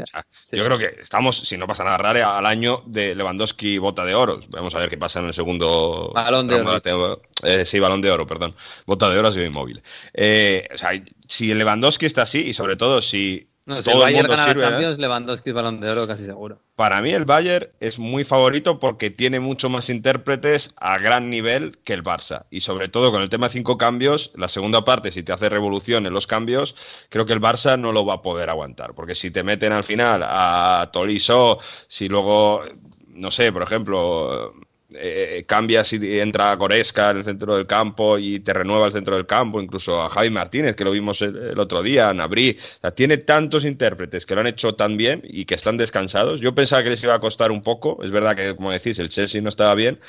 [0.51, 4.15] Yo creo que estamos, si no pasa nada raro, al año de Lewandowski bota de
[4.15, 4.39] oro.
[4.49, 6.11] Vamos a ver qué pasa en el segundo.
[6.13, 7.21] Balón de oro.
[7.43, 8.55] Eh, sí, balón de oro, perdón.
[8.85, 9.81] Bota de oro ha sido inmóvil.
[10.13, 10.91] Eh, o sea,
[11.27, 14.55] si Lewandowski está así y sobre todo si no, si el Bayern gana la ¿eh?
[14.55, 16.59] Champions, Lewandowski es balón de oro casi seguro.
[16.75, 21.79] Para mí el Bayern es muy favorito porque tiene mucho más intérpretes a gran nivel
[21.83, 22.45] que el Barça.
[22.51, 25.49] Y sobre todo con el tema de cinco cambios, la segunda parte, si te hace
[25.49, 26.75] revolución en los cambios,
[27.09, 28.93] creo que el Barça no lo va a poder aguantar.
[28.93, 32.61] Porque si te meten al final a Tolisso, si luego,
[33.07, 34.53] no sé, por ejemplo,
[34.93, 39.15] eh, cambias y entra Goresca en el centro del campo y te renueva el centro
[39.15, 42.57] del campo, incluso a Javi Martínez, que lo vimos el, otro día, a Nabri.
[42.93, 46.39] tiene tantos intérpretes que lo han hecho tan bien y que están descansados.
[46.39, 48.03] Yo pensaba que les iba a costar un poco.
[48.03, 49.99] Es verdad que, como decís, el Chelsea no estaba bien,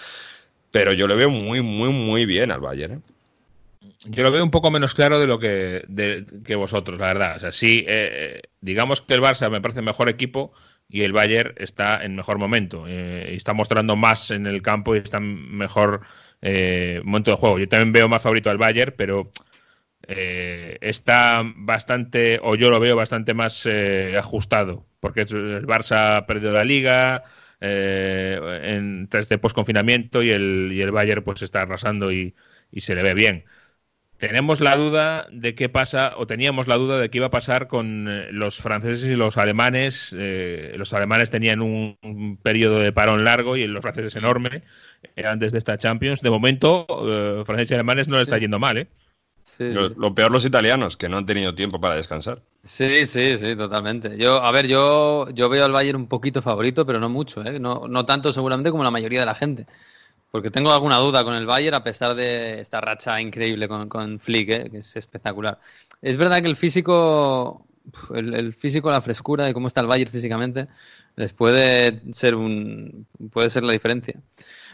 [0.71, 2.95] pero yo le veo muy, muy, muy bien al Bayern.
[2.95, 3.01] ¿eh?
[4.05, 5.85] Yo lo veo un poco menos claro de lo que,
[6.45, 7.37] que vosotros, la verdad.
[7.37, 10.53] O sea, sí, eh, digamos que el Barça me parece mejor equipo,
[10.88, 14.94] y el Bayern está en mejor momento eh, y está mostrando más en el campo
[14.94, 16.03] y está en mejor
[16.42, 17.59] eh, momento de juego.
[17.59, 19.31] Yo también veo más favorito al Bayern, pero
[20.09, 23.66] eh, está bastante, o yo lo veo bastante más
[24.16, 27.25] ajustado, porque el Barça ha perdido la liga
[27.61, 32.35] en, tras de post-confinamiento y el, y el Bayern pues está arrasando y
[32.77, 33.44] se le ve bien
[34.19, 37.69] tenemos la duda de qué pasa, o teníamos la duda de qué iba a pasar
[37.69, 40.15] con eh, los franceses y los alemanes.
[40.19, 44.63] Eh, los alemanes tenían un, periodo de parón largo y los franceses enorme
[45.17, 46.23] eh, antes de esta Champions.
[46.23, 46.87] De momento,
[47.45, 48.89] franceses y alemanes no le está yendo mal, ¿eh?
[49.59, 52.43] lo, peor los italianos, que no han tenido tiempo para descansar.
[52.65, 54.17] Sí, sí, sí, totalmente.
[54.19, 57.59] Yo, a ver, yo, yo veo al Bayern un poquito favorito, pero no mucho, ¿eh?
[57.61, 59.67] no, no tanto seguramente como la mayoría de la gente.
[60.37, 64.20] Porque tengo alguna duda con el Bayern a pesar de esta racha increíble con, con
[64.20, 64.68] Flick, ¿eh?
[64.70, 65.59] que es espectacular.
[66.03, 67.66] Es verdad que el físico
[68.14, 70.68] el, físico, la frescura y cómo está el Bayern físicamente,
[71.14, 74.20] les puede ser un puede ser la diferencia.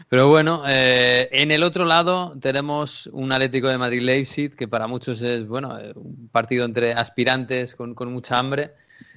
[0.09, 4.87] Pero bueno, eh, en el otro lado tenemos un Atlético de Madrid Leipzig que para
[4.87, 8.73] muchos es bueno eh, un partido entre aspirantes con mucha hambre.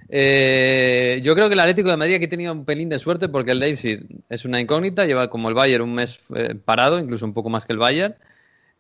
[0.09, 3.29] Eh, yo creo que el Atlético de Madrid aquí ha tenido un pelín de suerte
[3.29, 7.27] porque el Leipzig es una incógnita, lleva como el Bayern un mes eh, parado, incluso
[7.27, 8.15] un poco más que el Bayern.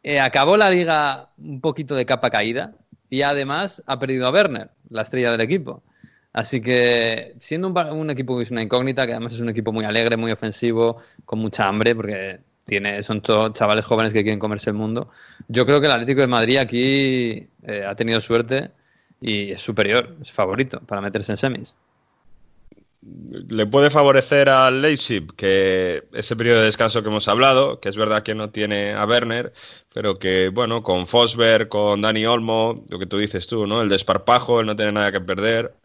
[0.03, 2.75] Eh, acabó la liga un poquito de capa caída
[3.11, 5.83] y además ha perdido a Werner, la estrella del equipo.
[6.33, 9.73] Así que siendo un, un, equipo que es una incógnita, que además es un equipo
[9.73, 14.39] muy alegre, muy ofensivo, con mucha hambre, porque tiene, son todos chavales jóvenes que quieren
[14.39, 15.11] comerse el mundo,
[15.49, 17.49] yo creo que el Atlético de Madrid aquí
[17.87, 18.71] ha tenido suerte
[19.21, 21.77] y es superior, es favorito para meterse en semis.
[23.49, 27.97] Le puede favorecer al Leipzig que ese periodo de descanso que hemos hablado, que es
[27.97, 29.53] verdad que no tiene a Werner,
[29.95, 33.81] pero que, bueno, con Fosberg, con Dani Olmo, lo que tú dices tú, ¿no?
[33.83, 35.77] El desparpajo, el no tiene nada que perder.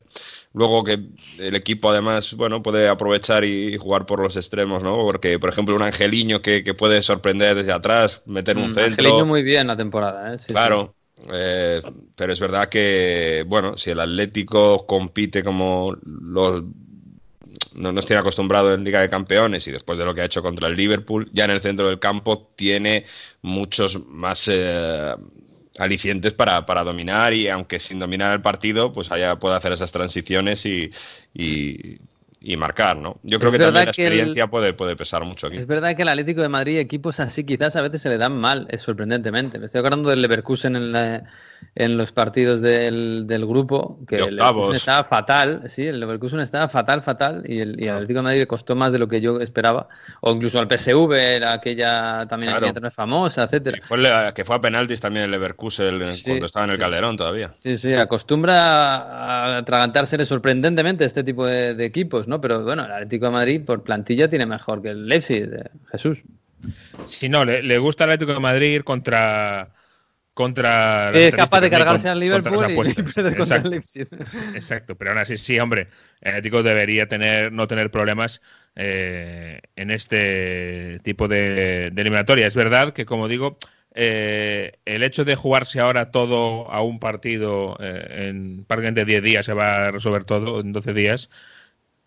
[0.53, 0.99] Luego que
[1.39, 4.97] el equipo además, bueno, puede aprovechar y jugar por los extremos, ¿no?
[4.97, 8.83] Porque, por ejemplo, un Angeliño que, que puede sorprender desde atrás, meter un Mm, centro.
[8.83, 10.37] Angeliño muy bien la temporada, ¿eh?
[10.39, 10.95] Sí, claro.
[11.31, 11.81] Eh,
[12.15, 16.63] pero es verdad que, bueno, si el Atlético compite como los
[17.73, 20.41] no nos tiene acostumbrado en Liga de Campeones y después de lo que ha hecho
[20.41, 23.05] contra el Liverpool, ya en el centro del campo tiene
[23.41, 25.13] muchos más eh,
[25.77, 29.91] alicientes para, para, dominar y aunque sin dominar el partido, pues allá puede hacer esas
[29.91, 30.91] transiciones y,
[31.34, 31.97] y,
[32.43, 33.19] y marcar, ¿no?
[33.21, 35.58] Yo creo Es que también la el- experiencia puede, puede pesar mucho aquí.
[35.58, 38.36] Es verdad que el Atlético de Madrid, equipos así quizás a veces se le dan
[38.36, 39.60] mal, es sorprendentemente.
[39.60, 41.23] Me estoy acordando del Leverkusen en, la-
[41.75, 46.39] en los partidos del, del grupo, que De el Leverkusen estaba fatal, sí, el Leverkusen
[46.39, 49.08] estaba fatal, fatal, y el, y el Atlético de Madrid le costó más de lo
[49.08, 49.88] que yo esperaba.
[50.21, 52.67] O incluso al PSV, era aquella también Claro.
[52.69, 53.77] aquella famosa, etcétera.
[54.34, 56.82] Que fue, a penaltis también el Leverkusen Sí, cuando estaba en el sí.
[56.82, 57.54] Calderón todavía.
[57.60, 62.30] Sí, sí, acostumbra a atragantársele sorprendentemente este tipo de, de equipos, ¿no?
[62.39, 66.23] Pero bueno, el Atlético de Madrid por plantilla tiene mejor que el Leipzig, de Jesús.
[67.07, 69.71] Si no, le, le gusta al Atlético de Madrid ir contra.
[70.33, 71.77] contra Es capaz de ¿no?
[71.77, 73.69] cargarse Con- al Liverpool y perder contra el Exacto.
[73.69, 74.07] Leipzig.
[74.55, 75.87] Exacto, pero aún así sí, hombre,
[76.21, 78.41] el Atlético debería tener, no tener problemas
[78.75, 82.47] eh, en este tipo de, de eliminatoria.
[82.47, 83.57] Es verdad que, como digo,
[83.93, 89.45] eh, el hecho de jugarse ahora todo a un partido eh, en prácticamente 10 días,
[89.45, 91.29] se va a resolver todo en 12 días,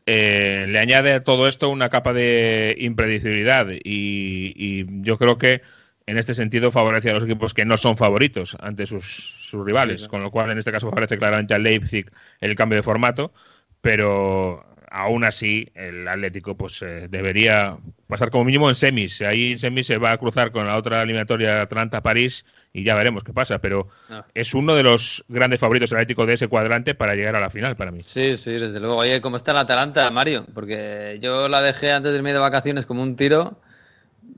[0.07, 5.63] eh, le añade a todo esto una capa de impredecibilidad y, y yo creo que
[6.07, 10.03] en este sentido favorece a los equipos que no son favoritos ante sus, sus rivales,
[10.03, 13.33] Sí, con lo cual en este caso favorece claramente al Leipzig el cambio de formato,
[13.81, 14.65] pero
[14.97, 17.77] aún así el Atlético pues eh, debería
[18.07, 19.21] pasar como mínimo en semis.
[19.23, 23.25] Ahí en semis se va a cruzar con la otra eliminatoria Atlanta-París y ya veremos
[23.25, 24.25] qué pasa, pero Ah.
[24.35, 27.51] es uno de los grandes favoritos el Atlético de ese cuadrante para llegar a la
[27.51, 28.03] final para mí.
[28.03, 28.97] Sí, sí, desde luego.
[28.99, 30.47] Oye, ¿cómo está la Atalanta, Mario?
[30.55, 33.59] Porque yo la dejé antes de irme de vacaciones como un tiro.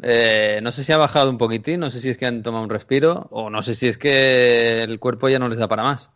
[0.03, 2.65] Eh, no sé si ha bajado un poquitín, no sé si es que han tomado
[2.65, 5.83] un respiro o no sé si es que el cuerpo ya no les da para
[5.83, 6.11] más.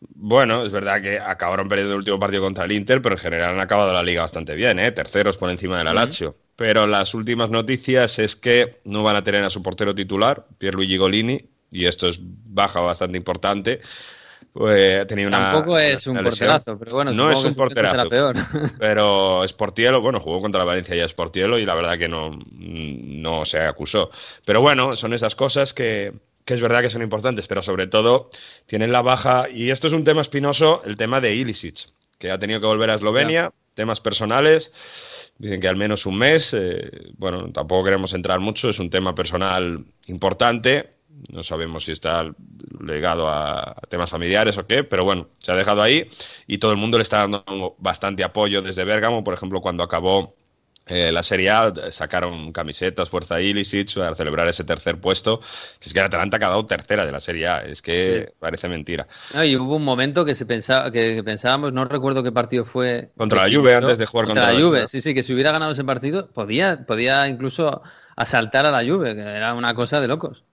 [0.00, 3.54] Bueno, es verdad que acabaron perdiendo el último partido contra el Inter, pero en general
[3.54, 4.92] han acabado la liga bastante bien, ¿eh?
[4.92, 6.36] Terceros por encima del Lazio.
[6.56, 10.96] Pero las últimas noticias es que no van a tener a su portero titular, Pierluigi
[10.96, 13.80] Golini, y esto es baja bastante importante.
[14.52, 17.94] Pues, una, Tampoco es una un porterazo, pero bueno, no es un porterazo.
[17.94, 18.36] será peor.
[18.80, 23.44] Pero Sportielo, bueno, jugó contra la Valencia y Sportielo y la verdad que no, no
[23.44, 24.10] se acusó.
[24.44, 26.12] Pero bueno, son esas cosas que,
[26.50, 28.28] que es verdad que son importantes, pero sobre todo
[28.66, 31.86] tienen la baja, y esto es un tema espinoso, el tema de Ilicic,
[32.18, 34.72] que ha tenido que volver a Eslovenia, temas personales,
[35.38, 39.14] dicen que al menos un mes, eh, bueno, tampoco queremos entrar mucho, es un tema
[39.14, 40.90] personal importante,
[41.28, 42.28] no sabemos si está
[42.80, 46.08] ligado a temas familiares o qué, pero bueno, se ha dejado ahí
[46.48, 50.34] y todo el mundo le está dando bastante apoyo desde Bérgamo, por ejemplo, cuando acabó
[50.90, 55.40] eh, la Serie A, sacaron camisetas Fuerza Ilicic para celebrar ese tercer puesto,
[55.80, 58.32] es que el Atalanta ha quedado tercera de la Serie A, es que Sí.
[58.38, 59.06] parece mentira.
[59.32, 63.10] No, y hubo un momento que se pensaba, que, pensábamos, no recuerdo qué partido fue.
[63.16, 64.60] Contra la Juve, antes de jugar contra la la.
[64.60, 64.88] Juve.
[64.88, 67.82] Sí, sí, que si hubiera ganado ese partido, podía, podía incluso
[68.16, 70.44] asaltar a la Juve, que era una cosa de locos.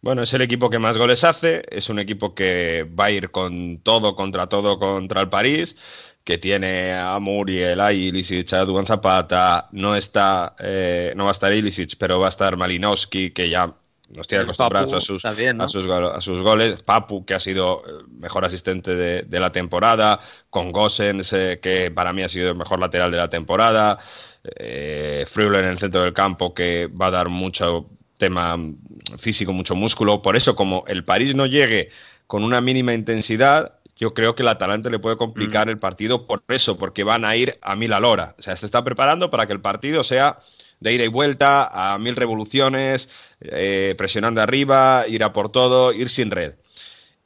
[0.00, 3.30] Bueno, es el equipo que más goles hace, es un equipo que va a ir
[3.30, 5.76] con todo contra todo contra el París,
[6.24, 11.32] que tiene a Muriel, a Ilicic, a Duan Zapata, no está, eh, no va a
[11.32, 13.74] estar Ilicic, pero va a estar Malinowski, que ya
[14.10, 15.64] nos tiene acostumbrados a sus, está bien, ¿no?
[15.64, 19.50] a, sus, go- a sus goles, Papu, que ha sido mejor asistente de, de la
[19.52, 23.98] temporada, con Gosens, eh, que para mí ha sido el mejor lateral de la temporada,
[24.58, 28.56] eh, en el centro del campo, que va a dar mucho tema
[29.18, 30.22] físico, mucho músculo.
[30.22, 31.90] Por eso, como el París no llegue
[32.26, 36.42] con una mínima intensidad, yo creo que el Atalanta le puede complicar el partido por
[36.48, 38.34] eso, porque van a ir a mil a la hora.
[38.36, 40.40] O sea, se está preparando para que el partido sea
[40.80, 43.08] de ida y vuelta, a mil revoluciones,
[43.40, 46.54] eh, presionando arriba, ir a por todo, ir sin red.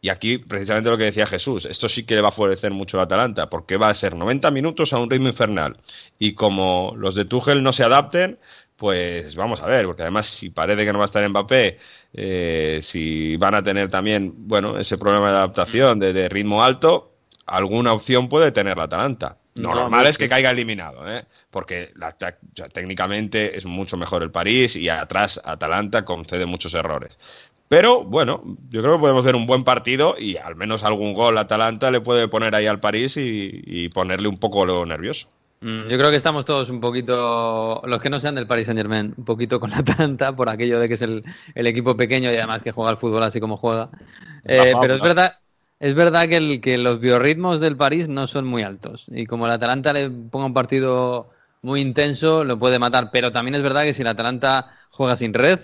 [0.02, 2.98] Y aquí, precisamente lo que decía Jesús, esto sí que le va a favorecer mucho
[2.98, 5.78] al Atalanta, porque va a ser 90 minutos a un ritmo infernal.
[6.18, 8.38] Y como los de Tuchel no se adapten,
[8.76, 11.78] pues vamos a ver, porque además si parece que no va a estar Mbappé,
[12.12, 17.12] eh, si van a tener también, bueno, ese problema de adaptación, de, de ritmo alto,
[17.46, 19.38] alguna opción puede tener la Atalanta.
[19.56, 21.24] Lo No, normal no, es que caiga eliminado, ¿eh?
[21.50, 26.44] porque la, ta- o sea, técnicamente es mucho mejor el París y atrás Atalanta concede
[26.44, 27.18] muchos errores.
[27.68, 31.36] Pero bueno, yo creo que podemos ver un buen partido y al menos algún gol
[31.38, 35.28] Atalanta le puede poner ahí al París y, y ponerle un poco lo nervioso.
[35.60, 38.78] Mm, Yo creo que estamos todos un poquito, los que no sean del Paris Saint
[38.78, 41.22] Germain, un poquito con la Atalanta por aquello de que es el,
[41.54, 43.88] el equipo pequeño y además que juega al fútbol así como juega.
[44.44, 45.36] Eh, pero es verdad,
[45.80, 49.46] es verdad que, el, que los biorritmos del París no son muy altos y como
[49.46, 51.30] el Atalanta le ponga un partido
[51.62, 55.32] muy intenso lo puede matar, pero también es verdad que si el Atalanta juega sin
[55.34, 55.58] red,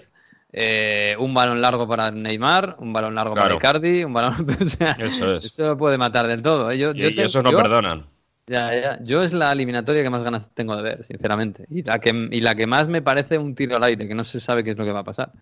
[0.55, 3.59] eh, un balón largo para Neymar, un balón largo Claro.
[3.59, 5.45] para Icardi, un balón, o sea, Eso es.
[5.45, 6.71] eso lo puede matar del todo.
[6.71, 6.79] ¿eh?
[6.79, 8.07] Yo, Y, yo y te- eso no yo- perdonan.
[8.47, 8.99] Ya, ya.
[9.03, 11.67] Yo es la eliminatoria que más ganas tengo de ver, sinceramente.
[11.71, 14.25] Y la que, y la que más me parece un tiro al aire, que no
[14.25, 15.33] se sabe qué es lo que va a pasar.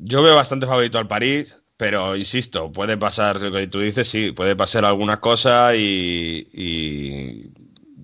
[0.00, 4.32] Yo veo bastante favorito al París, pero insisto, puede pasar lo que tú dices, sí,
[4.32, 7.50] puede pasar alguna cosa y,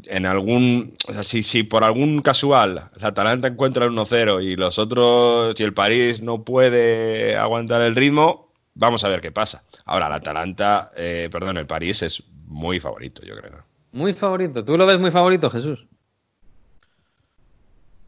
[0.05, 5.59] en algún, si, si por algún casual el Atalanta encuentra el 1-0 y los otros,
[5.59, 9.65] y el París no puede aguantar el ritmo, vamos a ver qué pasa.
[9.85, 13.65] Ahora, el Atalanta, eh, perdón, el París es muy favorito, yo creo.
[13.93, 14.65] Muy favorito.
[14.65, 15.87] ¿Tú lo ves muy favorito, Jesús?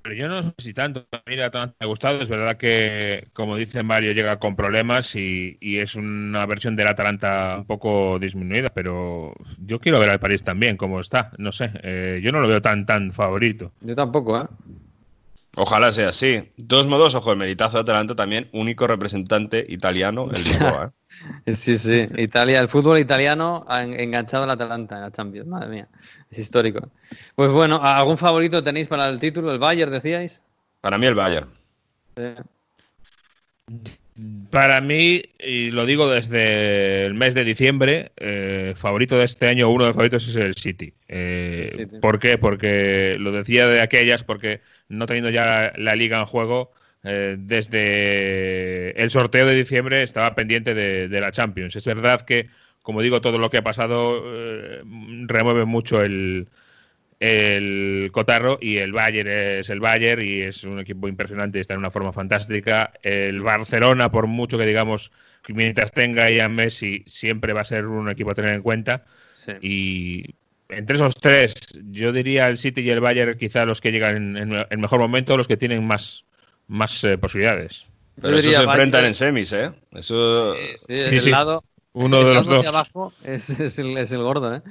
[0.02, 1.06] Pero yo no sé si tanto.
[1.26, 2.22] Mira, tanto me ha gustado.
[2.22, 6.88] Es verdad que, como dice Mario, llega con problemas y, y es una versión del
[6.88, 8.70] Atalanta un poco disminuida.
[8.70, 11.32] Pero yo quiero ver al París también, como está.
[11.38, 11.70] No sé.
[11.82, 13.72] eh, yo no lo veo tan, tan favorito.
[13.80, 14.46] Yo tampoco, ¿eh?
[15.60, 16.50] Ojalá sea así.
[16.56, 20.92] Dos modos, ojo, el meritazo de Atalanta también, único representante italiano en Lisboa.
[21.46, 21.56] ¿eh?
[21.56, 22.06] Sí, sí.
[22.16, 25.48] Italia, el fútbol italiano ha en- enganchado al Atalanta en la Champions.
[25.48, 25.88] Madre mía.
[26.30, 26.88] Es histórico.
[27.34, 29.50] Pues bueno, ¿algún favorito tenéis para el título?
[29.52, 30.42] ¿El Bayern, decíais?
[30.80, 31.48] Para mí el Bayern.
[32.16, 32.36] Eh,
[34.50, 39.68] Para mí, y lo digo desde el mes de diciembre, eh, favorito de este año,
[39.70, 40.92] uno de los favoritos es el City.
[41.06, 41.86] Eh.
[42.00, 42.36] ¿Por qué?
[42.36, 46.72] Porque lo decía de aquellas, porque no teniendo ya la liga en juego,
[47.04, 51.76] eh, desde el sorteo de diciembre estaba pendiente de, de la Champions.
[51.76, 52.48] Es verdad que,
[52.82, 54.82] como digo, todo lo que ha pasado eh,
[55.26, 56.48] remueve mucho el,
[57.20, 61.74] el Cotarro y el Bayern es el Bayern y es un equipo impresionante y está
[61.74, 62.92] en una forma fantástica.
[63.02, 65.10] El Barcelona, por mucho que digamos,
[65.42, 68.62] que mientras tenga ahí a Messi, siempre va a ser un equipo a tener en
[68.62, 69.04] cuenta.
[69.34, 69.52] sí.
[69.60, 70.34] Y
[70.68, 71.54] entre esos tres,
[71.90, 75.36] yo diría el City y el Bayern quizá los que llegan en, el mejor momento,
[75.36, 76.24] los que tienen más,
[76.66, 77.86] más eh, posibilidades.
[78.20, 79.72] Pero esos se enfrentan en semis, ¿eh?
[79.92, 80.54] Eso...
[80.54, 81.30] Sí, sí, Sí, el sí.
[81.30, 82.66] lado, Uno el de los dos.
[82.66, 84.62] abajo es, es el, es el gordo, ¿eh?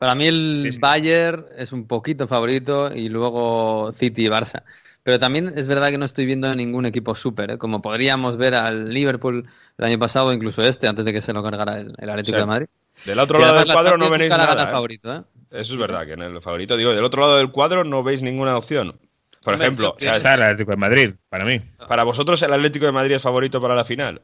[0.00, 0.78] Para mí el Sí, sí.
[0.78, 4.62] Bayern es un poquito favorito y luego City y Barça.
[5.02, 7.58] Pero también es verdad que no estoy viendo ningún equipo súper, ¿eh?
[7.58, 9.46] como podríamos ver al Liverpool
[9.78, 12.40] el año pasado, incluso este, antes de que se lo cargara el, el Atlético Sí.
[12.40, 12.66] de Madrid.
[13.06, 14.64] Del otro Y lado del la cuadro no Champions gana nada.
[14.64, 14.72] ¿eh?
[14.72, 15.22] favorito, ¿eh?
[15.50, 18.22] Eso es verdad, que en el favorito, digo, del otro lado del cuadro no veis
[18.22, 18.98] ninguna opción.
[19.42, 21.60] Por ejemplo, o sea, Está el Atlético de Madrid, para mí.
[21.88, 24.22] para vosotros el Atlético de Madrid es favorito para la final.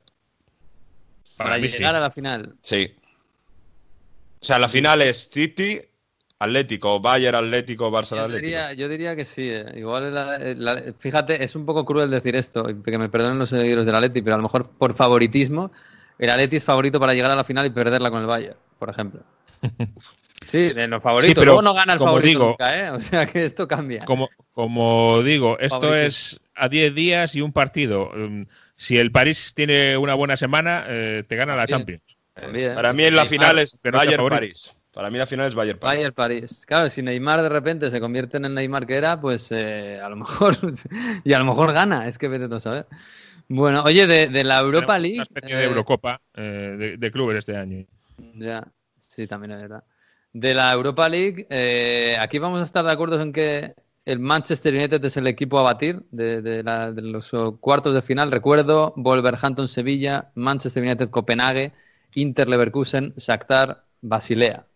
[1.37, 1.79] Para, Para mí sí.
[1.79, 2.55] llegar a la final.
[2.63, 2.95] Sí.
[4.41, 5.81] O sea, la final es City,
[6.39, 8.45] Atlético, Bayern, Atlético, Barça, Yo Atlético.
[8.47, 9.49] diría, yo diría que sí.
[9.51, 9.65] eh.
[9.77, 13.87] Igual, la- la- fíjate, es un poco cruel decir esto, que me perdonen los seguidores
[13.87, 15.73] del Atleti, pero a lo mejor por favoritismo,
[16.19, 18.91] el Atleti es favorito para llegar a la final y perderla con el Bayern, por
[18.91, 19.23] ejemplo.
[20.47, 21.31] Sí, en los favoritos.
[21.31, 22.91] Sí, pero Luego no gana el como favorito digo- nunca, ¿eh?
[22.91, 24.05] O sea que esto cambia.
[24.05, 26.07] Como, como digo, esto Favoritos.
[26.35, 28.11] es a 10 días y un partido.
[28.15, 28.43] Mm,
[28.77, 31.79] Si el París tiene una buena semana, eh, te gana la Bien.
[31.79, 32.16] Champions.
[32.41, 32.75] También.
[32.75, 33.99] Para mí en la Neymar- final es favorito.
[33.99, 34.73] Bayern-París.
[34.93, 35.97] Para mí la final es Bayern-París.
[35.99, 36.65] Bayern París.
[36.67, 40.09] Claro, si Neymar de repente se convierte en el Neymar que era, pues eh, a
[40.09, 40.57] lo mejor
[41.25, 42.87] y a lo mejor gana, es que vete a saber.
[43.49, 45.17] Bueno, oye, de, de la Europa Tenemos League.
[45.17, 47.87] Una especie de eh, Eurocopa eh, de, de clubes este año.
[48.35, 48.67] Ya,
[48.99, 49.85] sí, también es verdad.
[50.33, 53.75] De la Europa League, eh, aquí vamos a estar de acuerdo en que
[54.05, 58.03] el Manchester United es el equipo a batir de, de la- de los cuartos de
[58.03, 58.31] final.
[58.31, 61.73] Recuerdo Wolverhampton Sevilla, Manchester United Copenhague,
[62.17, 64.67] Inter Leverkusen, Shakhtar Basilea.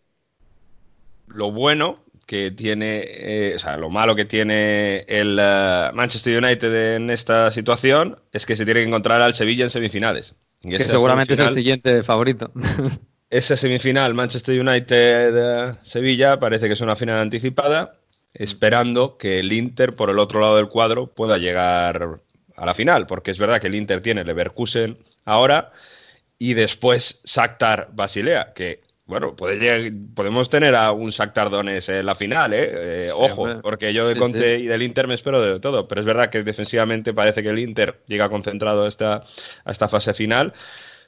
[1.27, 6.95] Lo bueno que tiene, eh, o sea, lo malo que tiene el eh, Manchester United
[6.97, 10.35] en esta situación es que se tiene que encontrar al Sevilla en semifinales.
[10.63, 12.53] Y Que seguramente es el siguiente favorito.
[13.31, 17.95] esa semifinal Manchester United-Sevilla parece que es una final anticipada,
[18.35, 22.21] esperando que el Inter por el otro lado del cuadro pueda llegar
[22.57, 25.73] a la final, porque es verdad que el Inter tiene Leverkusen ahora
[26.41, 32.15] y después Shakhtar Basilea, que bueno, puede podemos tener a un Shakhtar Donetsk en la
[32.15, 32.71] final, ¿eh?
[33.09, 36.07] eh ojo, porque yo de Conte y del Inter me espero de todo, pero es
[36.07, 39.25] verdad que defensivamente parece que el Inter llega concentrado a esta,
[39.65, 40.55] a esta fase final.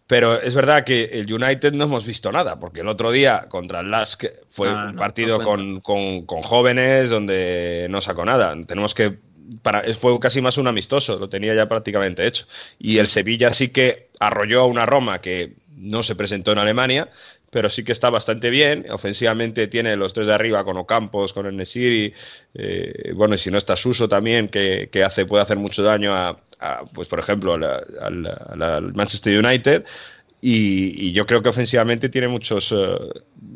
[0.09, 3.81] Pero es verdad que el United no hemos visto nada, porque el otro día contra
[3.81, 8.53] el Lask fue ah, un partido con, con, jóvenes donde no sacó nada.
[8.67, 9.19] Tenemos que.
[9.63, 12.47] Para, fue casi más un amistoso, lo tenía ya prácticamente hecho.
[12.79, 17.11] Y el Sevilla sí que arrolló a una Roma que no se presentó en Alemania,
[17.51, 18.87] pero sí que está bastante bien.
[18.91, 22.15] Ofensivamente tiene los tres de arriba con Ocampos, con Enesiri,
[22.55, 26.15] eh, bueno, y si no está Suso también, que, que hace, puede hacer mucho daño
[26.15, 26.39] a,
[26.95, 29.85] pues por ejemplo, al Manchester United.
[30.45, 32.99] Y, yo creo que ofensivamente tiene muchos, eh,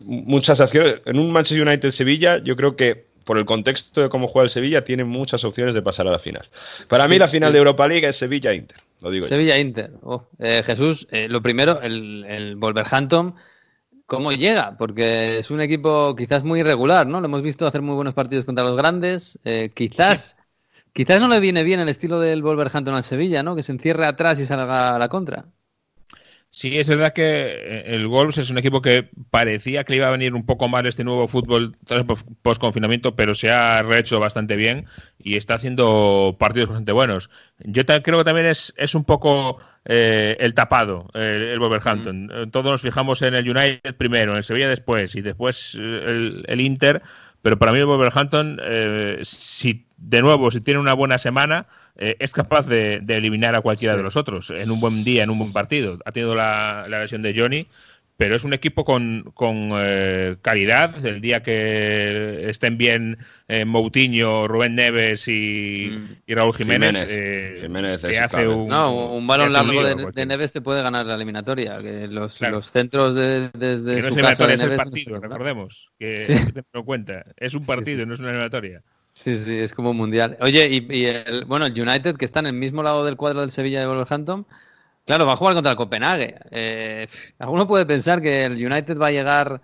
[0.04, 1.00] muchas acciones.
[1.04, 4.84] En un Manchester United-Sevilla, yo creo que por el contexto de cómo juega el Sevilla,
[4.84, 6.48] tiene muchas opciones de pasar a la final.
[6.88, 8.78] Para mí, la final de Europa League es Sevilla-Inter.
[9.02, 9.90] Lo digo Sevilla-Inter.
[10.02, 13.34] Oh, eh, Jesús, eh, lo primero, el, el Wolverhampton
[14.06, 17.20] cómo llega, porque es un equipo quizás muy irregular, ¿no?
[17.20, 19.40] Lo hemos visto hacer muy buenos partidos contra los grandes.
[19.74, 20.36] quizás
[20.96, 23.54] Quizás no le viene bien el estilo del Wolverhampton al Sevilla, ¿no?
[23.54, 25.44] Que se encierre atrás y salga a la contra.
[26.56, 30.10] Sí, es verdad que eh, el Wolves es un equipo que parecía que iba a
[30.10, 31.76] venir un poco mal este nuevo fútbol
[32.40, 34.86] post-confinamiento, pero se ha rehecho bastante bien
[35.18, 37.28] y está haciendo partidos bastante buenos.
[37.58, 42.24] Yo creo que también es, es un poco eh, el tapado, el, Wolverhampton.
[42.24, 42.50] Mm.
[42.52, 46.60] Todos nos fijamos en el United primero, en el Sevilla después y después el, el
[46.62, 47.02] Inter
[47.46, 52.16] pero para mí el Wolverhampton, eh, si de nuevo, si tiene una buena semana, eh,
[52.18, 55.38] es capaz de, eliminar a cualquiera de los otros en un buen día, en un
[55.38, 55.96] buen partido.
[56.06, 57.68] Ha tenido la, la lesión de Johnny,
[58.16, 61.04] pero es un equipo con, con eh, calidad.
[61.04, 66.32] El día que estén bien eh, Moutinho, Rubén Neves y, mm.
[66.32, 71.04] Raúl Jiménez, Jiménez, eh, hace un, no, un balón largo de, Neves te puede ganar
[71.04, 71.82] la eliminatoria.
[71.82, 75.90] Que los, los centros de, desde no su es casa es el partido, recordemos.
[75.98, 76.34] Que sí.
[76.72, 77.24] no cuenta.
[77.36, 78.82] Es un partido, no es una eliminatoria.
[79.16, 80.36] Sí, sí, es como un mundial.
[80.40, 83.50] Oye, y, el, bueno, el United, que está en el mismo lado del cuadro del
[83.50, 84.46] Sevilla de Wolverhampton,
[85.06, 86.36] Claro, va a jugar contra el Copenhague.
[86.50, 87.06] Eh,
[87.38, 89.62] alguno puede pensar que el United va a llegar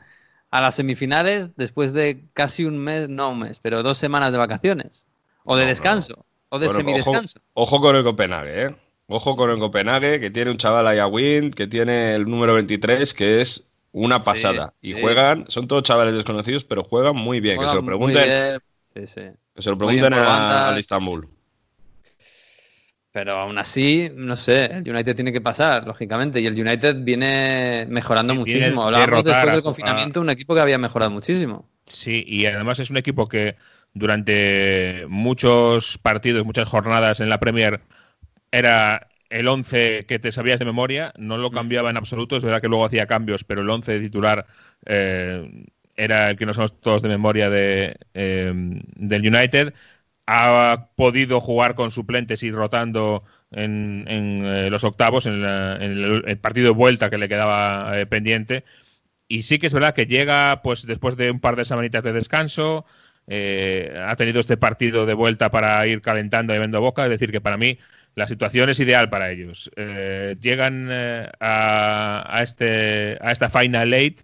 [0.51, 4.39] a las semifinales después de casi un mes, no un mes, pero dos semanas de
[4.39, 5.09] vacaciones.
[5.45, 6.25] O de descanso.
[6.49, 7.41] O de semidescanso.
[7.55, 8.77] Ojo, con el Copenhague, ¿eh?
[9.09, 12.55] Ojo con el Copenhague, que tiene un chaval ahí a Win, que tiene el número
[12.55, 14.75] 23, que es una pasada.
[14.81, 17.59] y juegan, son todos chavales desconocidos, pero juegan muy bien.
[17.59, 18.61] que se lo pregunten.
[18.95, 21.29] Que se lo pregunten al Istanbul.
[23.13, 26.41] Pero aún así, no sé, el United tiene que pasar, lógicamente.
[26.41, 28.85] Y el United viene mejorando muchísimo.
[28.85, 31.69] Hablábamos después del confinamiento, un equipo que había mejorado muchísimo.
[31.87, 33.57] Sí, y además es un equipo que
[33.93, 37.83] durante muchos partidos, muchas jornadas en la Premier,
[38.51, 41.55] era el 11 que te sabías de memoria, no lo mm.
[41.55, 44.47] cambiaba en absoluto, es verdad que luego hacía cambios, pero el 11 titular
[44.87, 49.75] eh, era el que no somos todos de memoria de, eh, del United
[50.27, 56.75] ha podido jugar con suplentes y rotando en, eh, los octavos, en, el, partido de
[56.75, 58.65] vuelta que le quedaba eh, pendiente.
[59.29, 62.13] Y sí que es verdad que llega pues después de un par de semanitas de
[62.13, 62.85] descanso,
[63.27, 67.33] eh, ha tenido este partido de vuelta para ir calentando y viendo boca, es decir,
[67.33, 67.79] que para mí
[68.15, 69.71] la situación es ideal para ellos.
[70.41, 70.89] llegan
[71.41, 74.17] a, este, a esta final late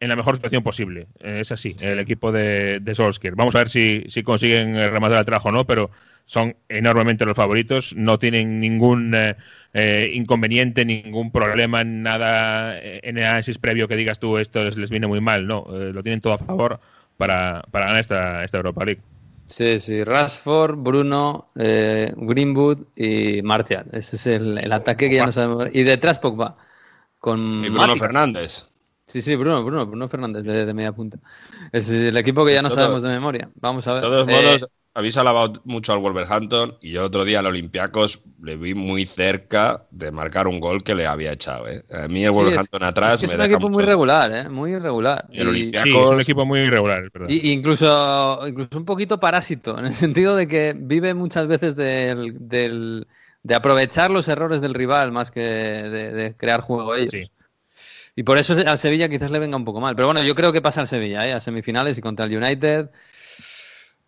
[0.00, 1.08] en la mejor situación posible.
[1.20, 3.34] Eh, es así, el equipo de, de Solskjaer.
[3.34, 5.90] Vamos a ver si, si consiguen eh, rematar el trabajo o no, pero
[6.24, 7.94] son enormemente los favoritos.
[7.96, 14.38] No tienen ningún eh, inconveniente, ningún problema, nada en el análisis previo que digas tú
[14.38, 15.46] esto les viene muy mal.
[15.46, 16.80] No, lo tienen todo a favor
[17.16, 19.00] para, para ganar esta, esta Europa League.
[19.48, 23.86] Sí, sí, Rashford, Bruno, Greenwood y Martial.
[23.92, 25.68] Ese es el, ataque que ya no sabemos.
[25.72, 26.56] Y detrás Pogba.
[27.20, 28.64] Con y Bruno Fernández.
[29.06, 31.18] Sí, sí, Bruno, Bruno, Bruno Fernández de, media punta.
[31.72, 33.48] Es el equipo que ya no sabemos de memoria.
[33.60, 34.02] Vamos a ver.
[34.02, 38.20] De todos modos, eh, habéis alabado mucho al Wolverhampton y yo otro día al Olympiacos
[38.42, 41.68] le vi muy cerca de marcar un gol que le había echado.
[41.68, 41.84] ¿eh?
[41.92, 44.48] A mí el Wolverhampton atrás es, que es un equipo muy regular, ¿eh?
[44.48, 45.26] muy irregular.
[45.30, 47.30] El Sí, es un equipo muy irregular, perdón.
[47.30, 52.48] Y, incluso, incluso un poquito parásito, en el sentido de que vive muchas veces del,
[52.48, 53.06] del,
[53.42, 57.10] de aprovechar los errores del rival más que de, de crear juego ellos.
[57.12, 57.30] Sí.
[58.18, 59.94] Y por eso al Sevilla quizás le venga un poco mal.
[59.94, 61.34] Pero bueno, yo creo que pasa al Sevilla, ¿eh?
[61.34, 62.88] a semifinales y contra el United.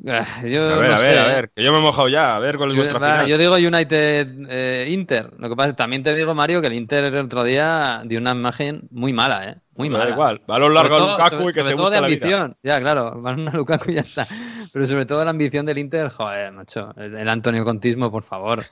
[0.07, 2.39] Ah, yo, a ver, a ver, a ver, que yo me he mojado ya, a
[2.39, 3.27] ver cuál es yo, vuestra final.
[3.27, 5.33] Yo digo United eh, Inter.
[5.39, 8.31] Lo que pasa también te digo, Mario, que el Inter el otro día dio una
[8.31, 9.57] imagen muy mala, ¿eh?
[9.79, 10.11] Muy Da mala.
[10.11, 12.07] igual, balón largo a todo- Lukaku sobre- y que sobre se todo de busque la
[12.09, 12.27] vida.
[12.37, 12.57] ambición.
[12.63, 14.27] Ya, claro, balón a Lukaku y ya está.
[14.73, 16.93] Pero sobre todo la ambición del Inter, joder, macho.
[16.99, 18.65] El, el Antonio Contismo, por favor.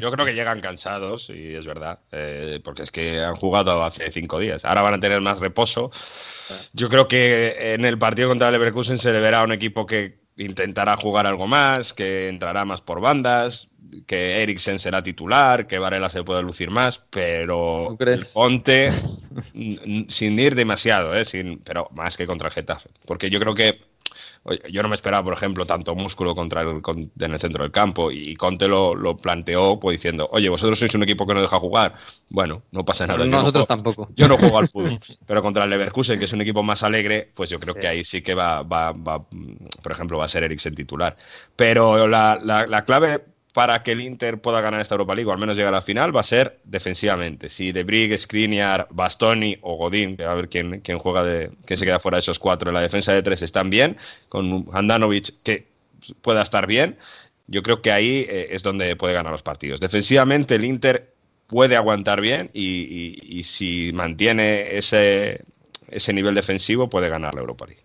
[0.00, 4.10] Yo creo que llegan cansados, y es verdad, eh, porque es que han jugado hace
[4.10, 4.64] cinco días.
[4.64, 5.92] Ahora van a tener más reposo.
[6.72, 9.86] Yo creo que en el partido contra el Leverkusen se le verá a un equipo
[9.86, 13.70] que intentará jugar algo más, que entrará más por bandas,
[14.06, 17.96] que Eriksen será titular, que Varela se puede lucir más, pero
[18.34, 18.90] Ponte
[20.08, 21.24] sin ir demasiado, ¿eh?
[21.24, 22.90] sin, pero más que contra el Getafe.
[23.04, 23.80] Porque yo creo que
[24.70, 27.72] yo no me esperaba, por ejemplo, tanto músculo contra el, con- en el centro del
[27.72, 31.40] campo y Conte lo, lo planteó pues, diciendo, oye, vosotros sois un equipo que no
[31.42, 31.94] deja jugar.
[32.28, 33.18] Bueno, no pasa nada.
[33.20, 34.08] yo no Nosotros juego- tampoco.
[34.16, 37.30] Yo no juego al fútbol, pero contra el Leverkusen, que es un equipo más alegre,
[37.34, 37.80] pues yo creo Sí.
[37.80, 39.24] que ahí sí que va, va, va,
[39.82, 41.16] por ejemplo, va a ser Eriksen titular.
[41.56, 45.32] Pero la, la- la clave para que el Inter pueda ganar esta Europa League o
[45.32, 47.50] al menos llegar a la final va a ser defensivamente.
[47.50, 51.76] Si De Brig, Skriniar, Bastoni o Godín, que a ver quién, quién juega de, quién
[51.78, 53.96] se queda fuera de esos cuatro en la defensa de tres están bien,
[54.28, 55.66] con Handanovic que
[56.22, 56.96] pueda estar bien,
[57.46, 59.80] yo creo que ahí eh, es donde puede ganar los partidos.
[59.80, 61.12] Defensivamente el Inter
[61.46, 65.42] puede aguantar bien y, y- y si mantiene ese,
[65.88, 67.82] ese nivel defensivo puede ganar la Europa League.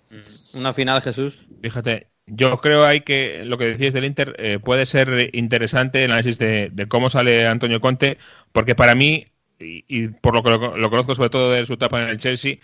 [0.54, 1.40] Una final, Jesús.
[1.62, 6.12] Fíjate, yo creo ahí que lo que decías del Inter eh, puede ser interesante el
[6.12, 8.18] análisis de, de cómo sale Antonio Conte,
[8.52, 9.28] porque para mí,
[9.60, 12.58] y, por lo que lo, conozco sobre todo de su etapa en el Chelsea,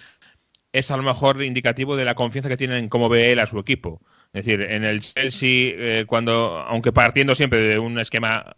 [0.74, 3.46] es a lo mejor indicativo de la confianza que tiene en cómo ve él a
[3.46, 4.02] su equipo.
[4.34, 8.56] Es decir, en el Chelsea, eh, cuando, aunque partiendo siempre de un esquema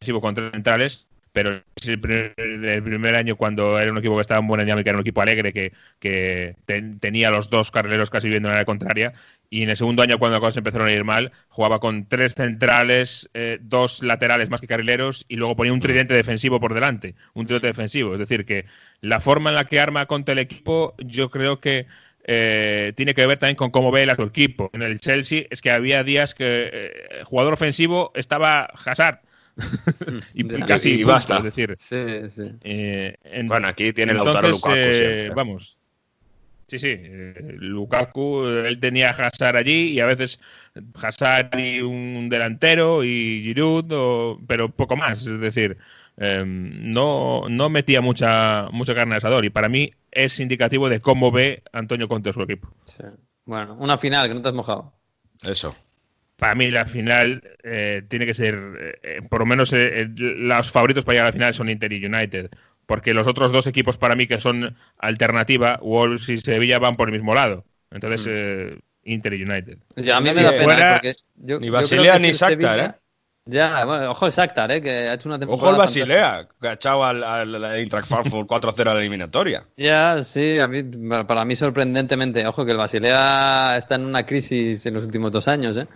[0.00, 4.22] masivo con tres centrales, pero es el primer, el año cuando era un equipo que
[4.22, 8.08] estaba en buena dinámica, era un equipo alegre que, que ten- tenía los dos carrileros
[8.08, 9.12] casi viendo en la contraria.
[9.50, 12.34] Y en el segundo año, cuando las cosas empezaron a ir mal, jugaba con tres
[12.34, 17.14] centrales, eh, dos laterales más que carrileros y luego ponía un tridente defensivo por delante,
[17.34, 18.14] un tridente defensivo.
[18.14, 18.64] Es decir, que
[19.02, 21.86] la forma en la que arma contra el equipo, yo creo que
[22.24, 24.70] eh, tiene que ver también con cómo ve su equipo.
[24.72, 29.20] En el Chelsea es que había días que eh, jugador ofensivo estaba Hazard.
[30.34, 31.38] y, y casi Y punto, basta.
[31.38, 32.50] Es decir, Sí, sí.
[32.62, 35.80] eh, en- Bueno, aquí tiene entonces, Lautaro Lukaku eh, vamos.
[36.68, 36.88] Sí, sí.
[36.98, 40.40] eh, Lukaku, él tenía a Hazard allí y a veces
[41.00, 45.24] Hazard y un delantero y Giroud, o- pero poco más.
[45.26, 45.78] Es decir,
[46.16, 51.00] eh, no, no metía mucha, mucha carne al asador y para mí es indicativo de
[51.00, 52.68] cómo ve Antonio Conte su equipo.
[52.84, 53.04] sí.
[53.44, 54.92] Bueno, una final que no te has mojado.
[55.44, 55.76] Eso.
[56.36, 58.54] Para mí la final eh, tiene que ser,
[59.02, 61.92] eh, por lo menos eh, eh, los favoritos para llegar a la final son Inter
[61.92, 62.50] y United,
[62.86, 67.08] porque los otros dos equipos para mí que son alternativa, Wolves y Sevilla van por
[67.08, 67.64] el mismo lado.
[67.90, 69.78] Entonces, eh, Inter y United.
[69.96, 72.16] Ya, a mí Es me da pena, fuera- porque yo, ni yo creo Basilea que
[72.16, 72.94] es ni Shakhtar, Sevilla- ¿eh?
[73.48, 74.82] Ya, bueno, ojo el Shakhtar, ¿eh?
[74.82, 75.78] que ha hecho una temporada Ojo el.
[75.78, 79.64] Basilea, que ha echado al, al, al Eintracht Frankfurt 4-0 a la eliminatoria.
[79.76, 84.84] Ya, sí, a mí, para mí sorprendentemente, ojo que el Basilea está en una crisis
[84.86, 85.86] en los últimos dos años, ¿eh?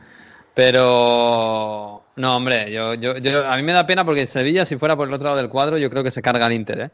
[0.55, 4.97] Pero no, hombre, yo, yo, yo, a mí me da pena porque Sevilla, si fuera
[4.97, 6.91] por el otro lado del cuadro, yo creo que se carga al Inter, ¿eh?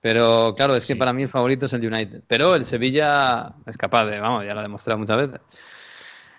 [0.00, 2.22] Pero claro, es que para mí el favorito es el United.
[2.26, 5.40] Pero el Sevilla es capaz de, vamos, ya lo ha demostrado muchas veces.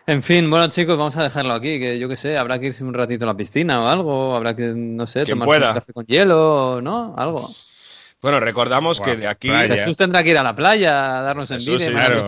[0.08, 2.84] En fin, bueno chicos, vamos a dejarlo aquí, que yo qué sé, habrá que irse
[2.84, 5.70] un ratito a la piscina o algo, habrá que, no sé, pueda.
[5.70, 7.14] un café con hielo, ¿no?
[7.16, 7.50] Algo.
[8.20, 9.76] Bueno, recordamos que de aquí, playa.
[9.76, 11.86] Jesús tendrá que ir a la playa a darnos Jesús, envidia.
[11.86, 12.24] y sí, mandarnos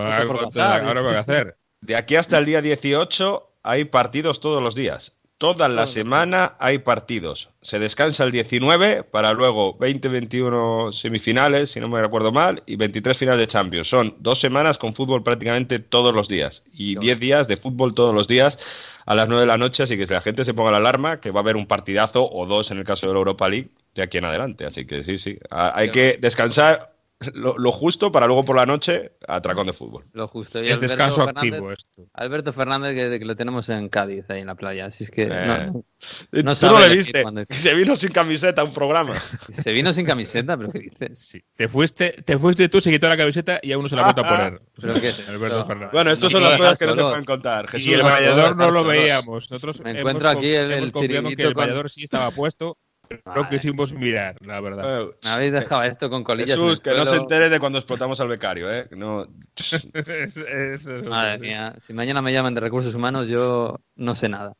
[0.52, 1.56] Claro, algo, por hacer.
[1.80, 5.16] de aquí hasta el día 18 hay partidos todos los días.
[5.38, 7.50] Toda la semana hay partidos.
[7.60, 13.18] Se descansa el 19 para luego 20-21 semifinales, si no me recuerdo mal, y 23
[13.18, 13.88] finales de Champions.
[13.88, 18.14] Son dos semanas con fútbol prácticamente todos los días y 10 días de fútbol todos
[18.14, 18.58] los días
[19.06, 19.82] a las 9 de la noche.
[19.82, 22.30] Así que si la gente se ponga la alarma, que va a haber un partidazo
[22.30, 24.64] o dos en el caso de la Europa League de aquí en adelante.
[24.64, 25.36] Así que sí, sí.
[25.50, 26.93] Hay que descansar
[27.32, 30.04] lo, lo justo para luego por la noche atracón de fútbol.
[30.12, 30.58] Lo justo.
[30.62, 32.02] Y Es Alberto descanso Fernández- activo esto.
[32.12, 34.86] Alberto Fernández, que, que lo tenemos en Cádiz, ahí en la playa.
[34.86, 35.28] Así es que Eh.
[35.46, 37.24] no- no- Tú No le viste.
[37.54, 39.14] Se vino sin camiseta a un programa.
[39.48, 41.18] se vino sin camiseta, pero ¿qué dices?
[41.18, 41.42] Sí.
[41.56, 44.04] Te fuiste, te fuiste tú, se quitó la camiseta y aún no se la ha
[44.06, 44.60] vuelto a poner.
[44.80, 45.66] ¿Pero qué es Alberto esto?
[45.66, 45.92] Fernández.
[45.92, 47.68] Bueno, estas son las cosas que no se pueden contar.
[47.68, 48.86] Jesús, y el vallador no lo solos.
[48.88, 49.50] veíamos.
[49.50, 51.90] Nosotros Me hemos encuentro conf- aquí el- hemos el en que chiringuito el con- vallador
[51.90, 52.76] sí estaba puesto,
[53.08, 53.48] pero no Vale.
[53.48, 55.02] quisimos mirar, la verdad.
[55.02, 56.50] Eh, Me habéis dejado esto con colillas.
[56.50, 58.86] en Jesús, el que no se entere de cuando explotamos al becario, ¿eh?
[58.90, 59.26] No...
[59.94, 64.54] Es- es- Madre mía, si mañana me llaman de recursos humanos, yo no sé nada.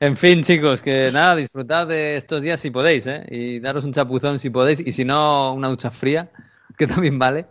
[0.00, 3.24] En fin, chicos, que nada, disfrutad de estos días si podéis, ¿eh?
[3.30, 6.30] Y daros un chapuzón si podéis, y si no, una ducha fría,
[6.78, 7.46] que también vale.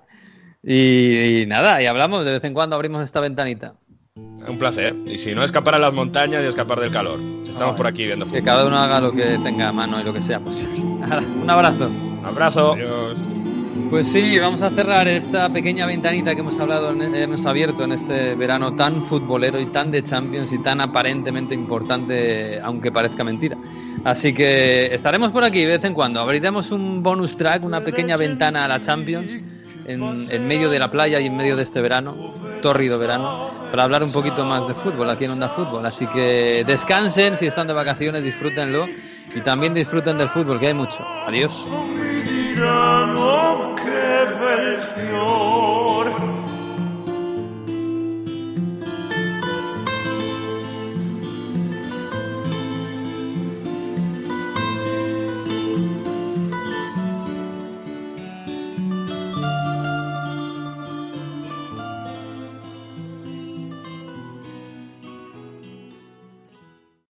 [0.64, 3.76] Y, y nada, y hablamos, de vez en cuando abrimos esta ventanita.
[4.18, 4.94] Un placer.
[5.06, 7.20] Y si no, escapar a las montañas y escapar del calor.
[7.44, 7.78] Estamos Ay.
[7.78, 8.44] por aquí viendo Que fútbol.
[8.44, 10.80] cada uno haga lo que tenga a mano y lo que sea posible.
[10.82, 11.88] Un abrazo.
[11.88, 12.74] Un abrazo.
[12.74, 13.18] Adiós.
[13.90, 18.36] Pues sí, vamos a cerrar esta pequeña ventanita que hemos hablado, hemos abierto en este
[18.36, 23.58] verano tan futbolero y tan de Champions y tan aparentemente importante, aunque parezca mentira.
[24.04, 26.20] Así que estaremos por aquí de vez en cuando.
[26.20, 29.40] Abriremos un bonus track, una pequeña ventana a la Champions
[29.86, 34.04] en, medio de la playa y en medio de este verano, tórrido verano, para hablar
[34.04, 35.86] un poquito más de fútbol aquí en Onda Fútbol.
[35.86, 38.88] Así que descansen, si están de vacaciones, disfrútenlo
[39.36, 41.06] y también disfruten del fútbol, que hay mucho.
[41.26, 41.68] Adiós.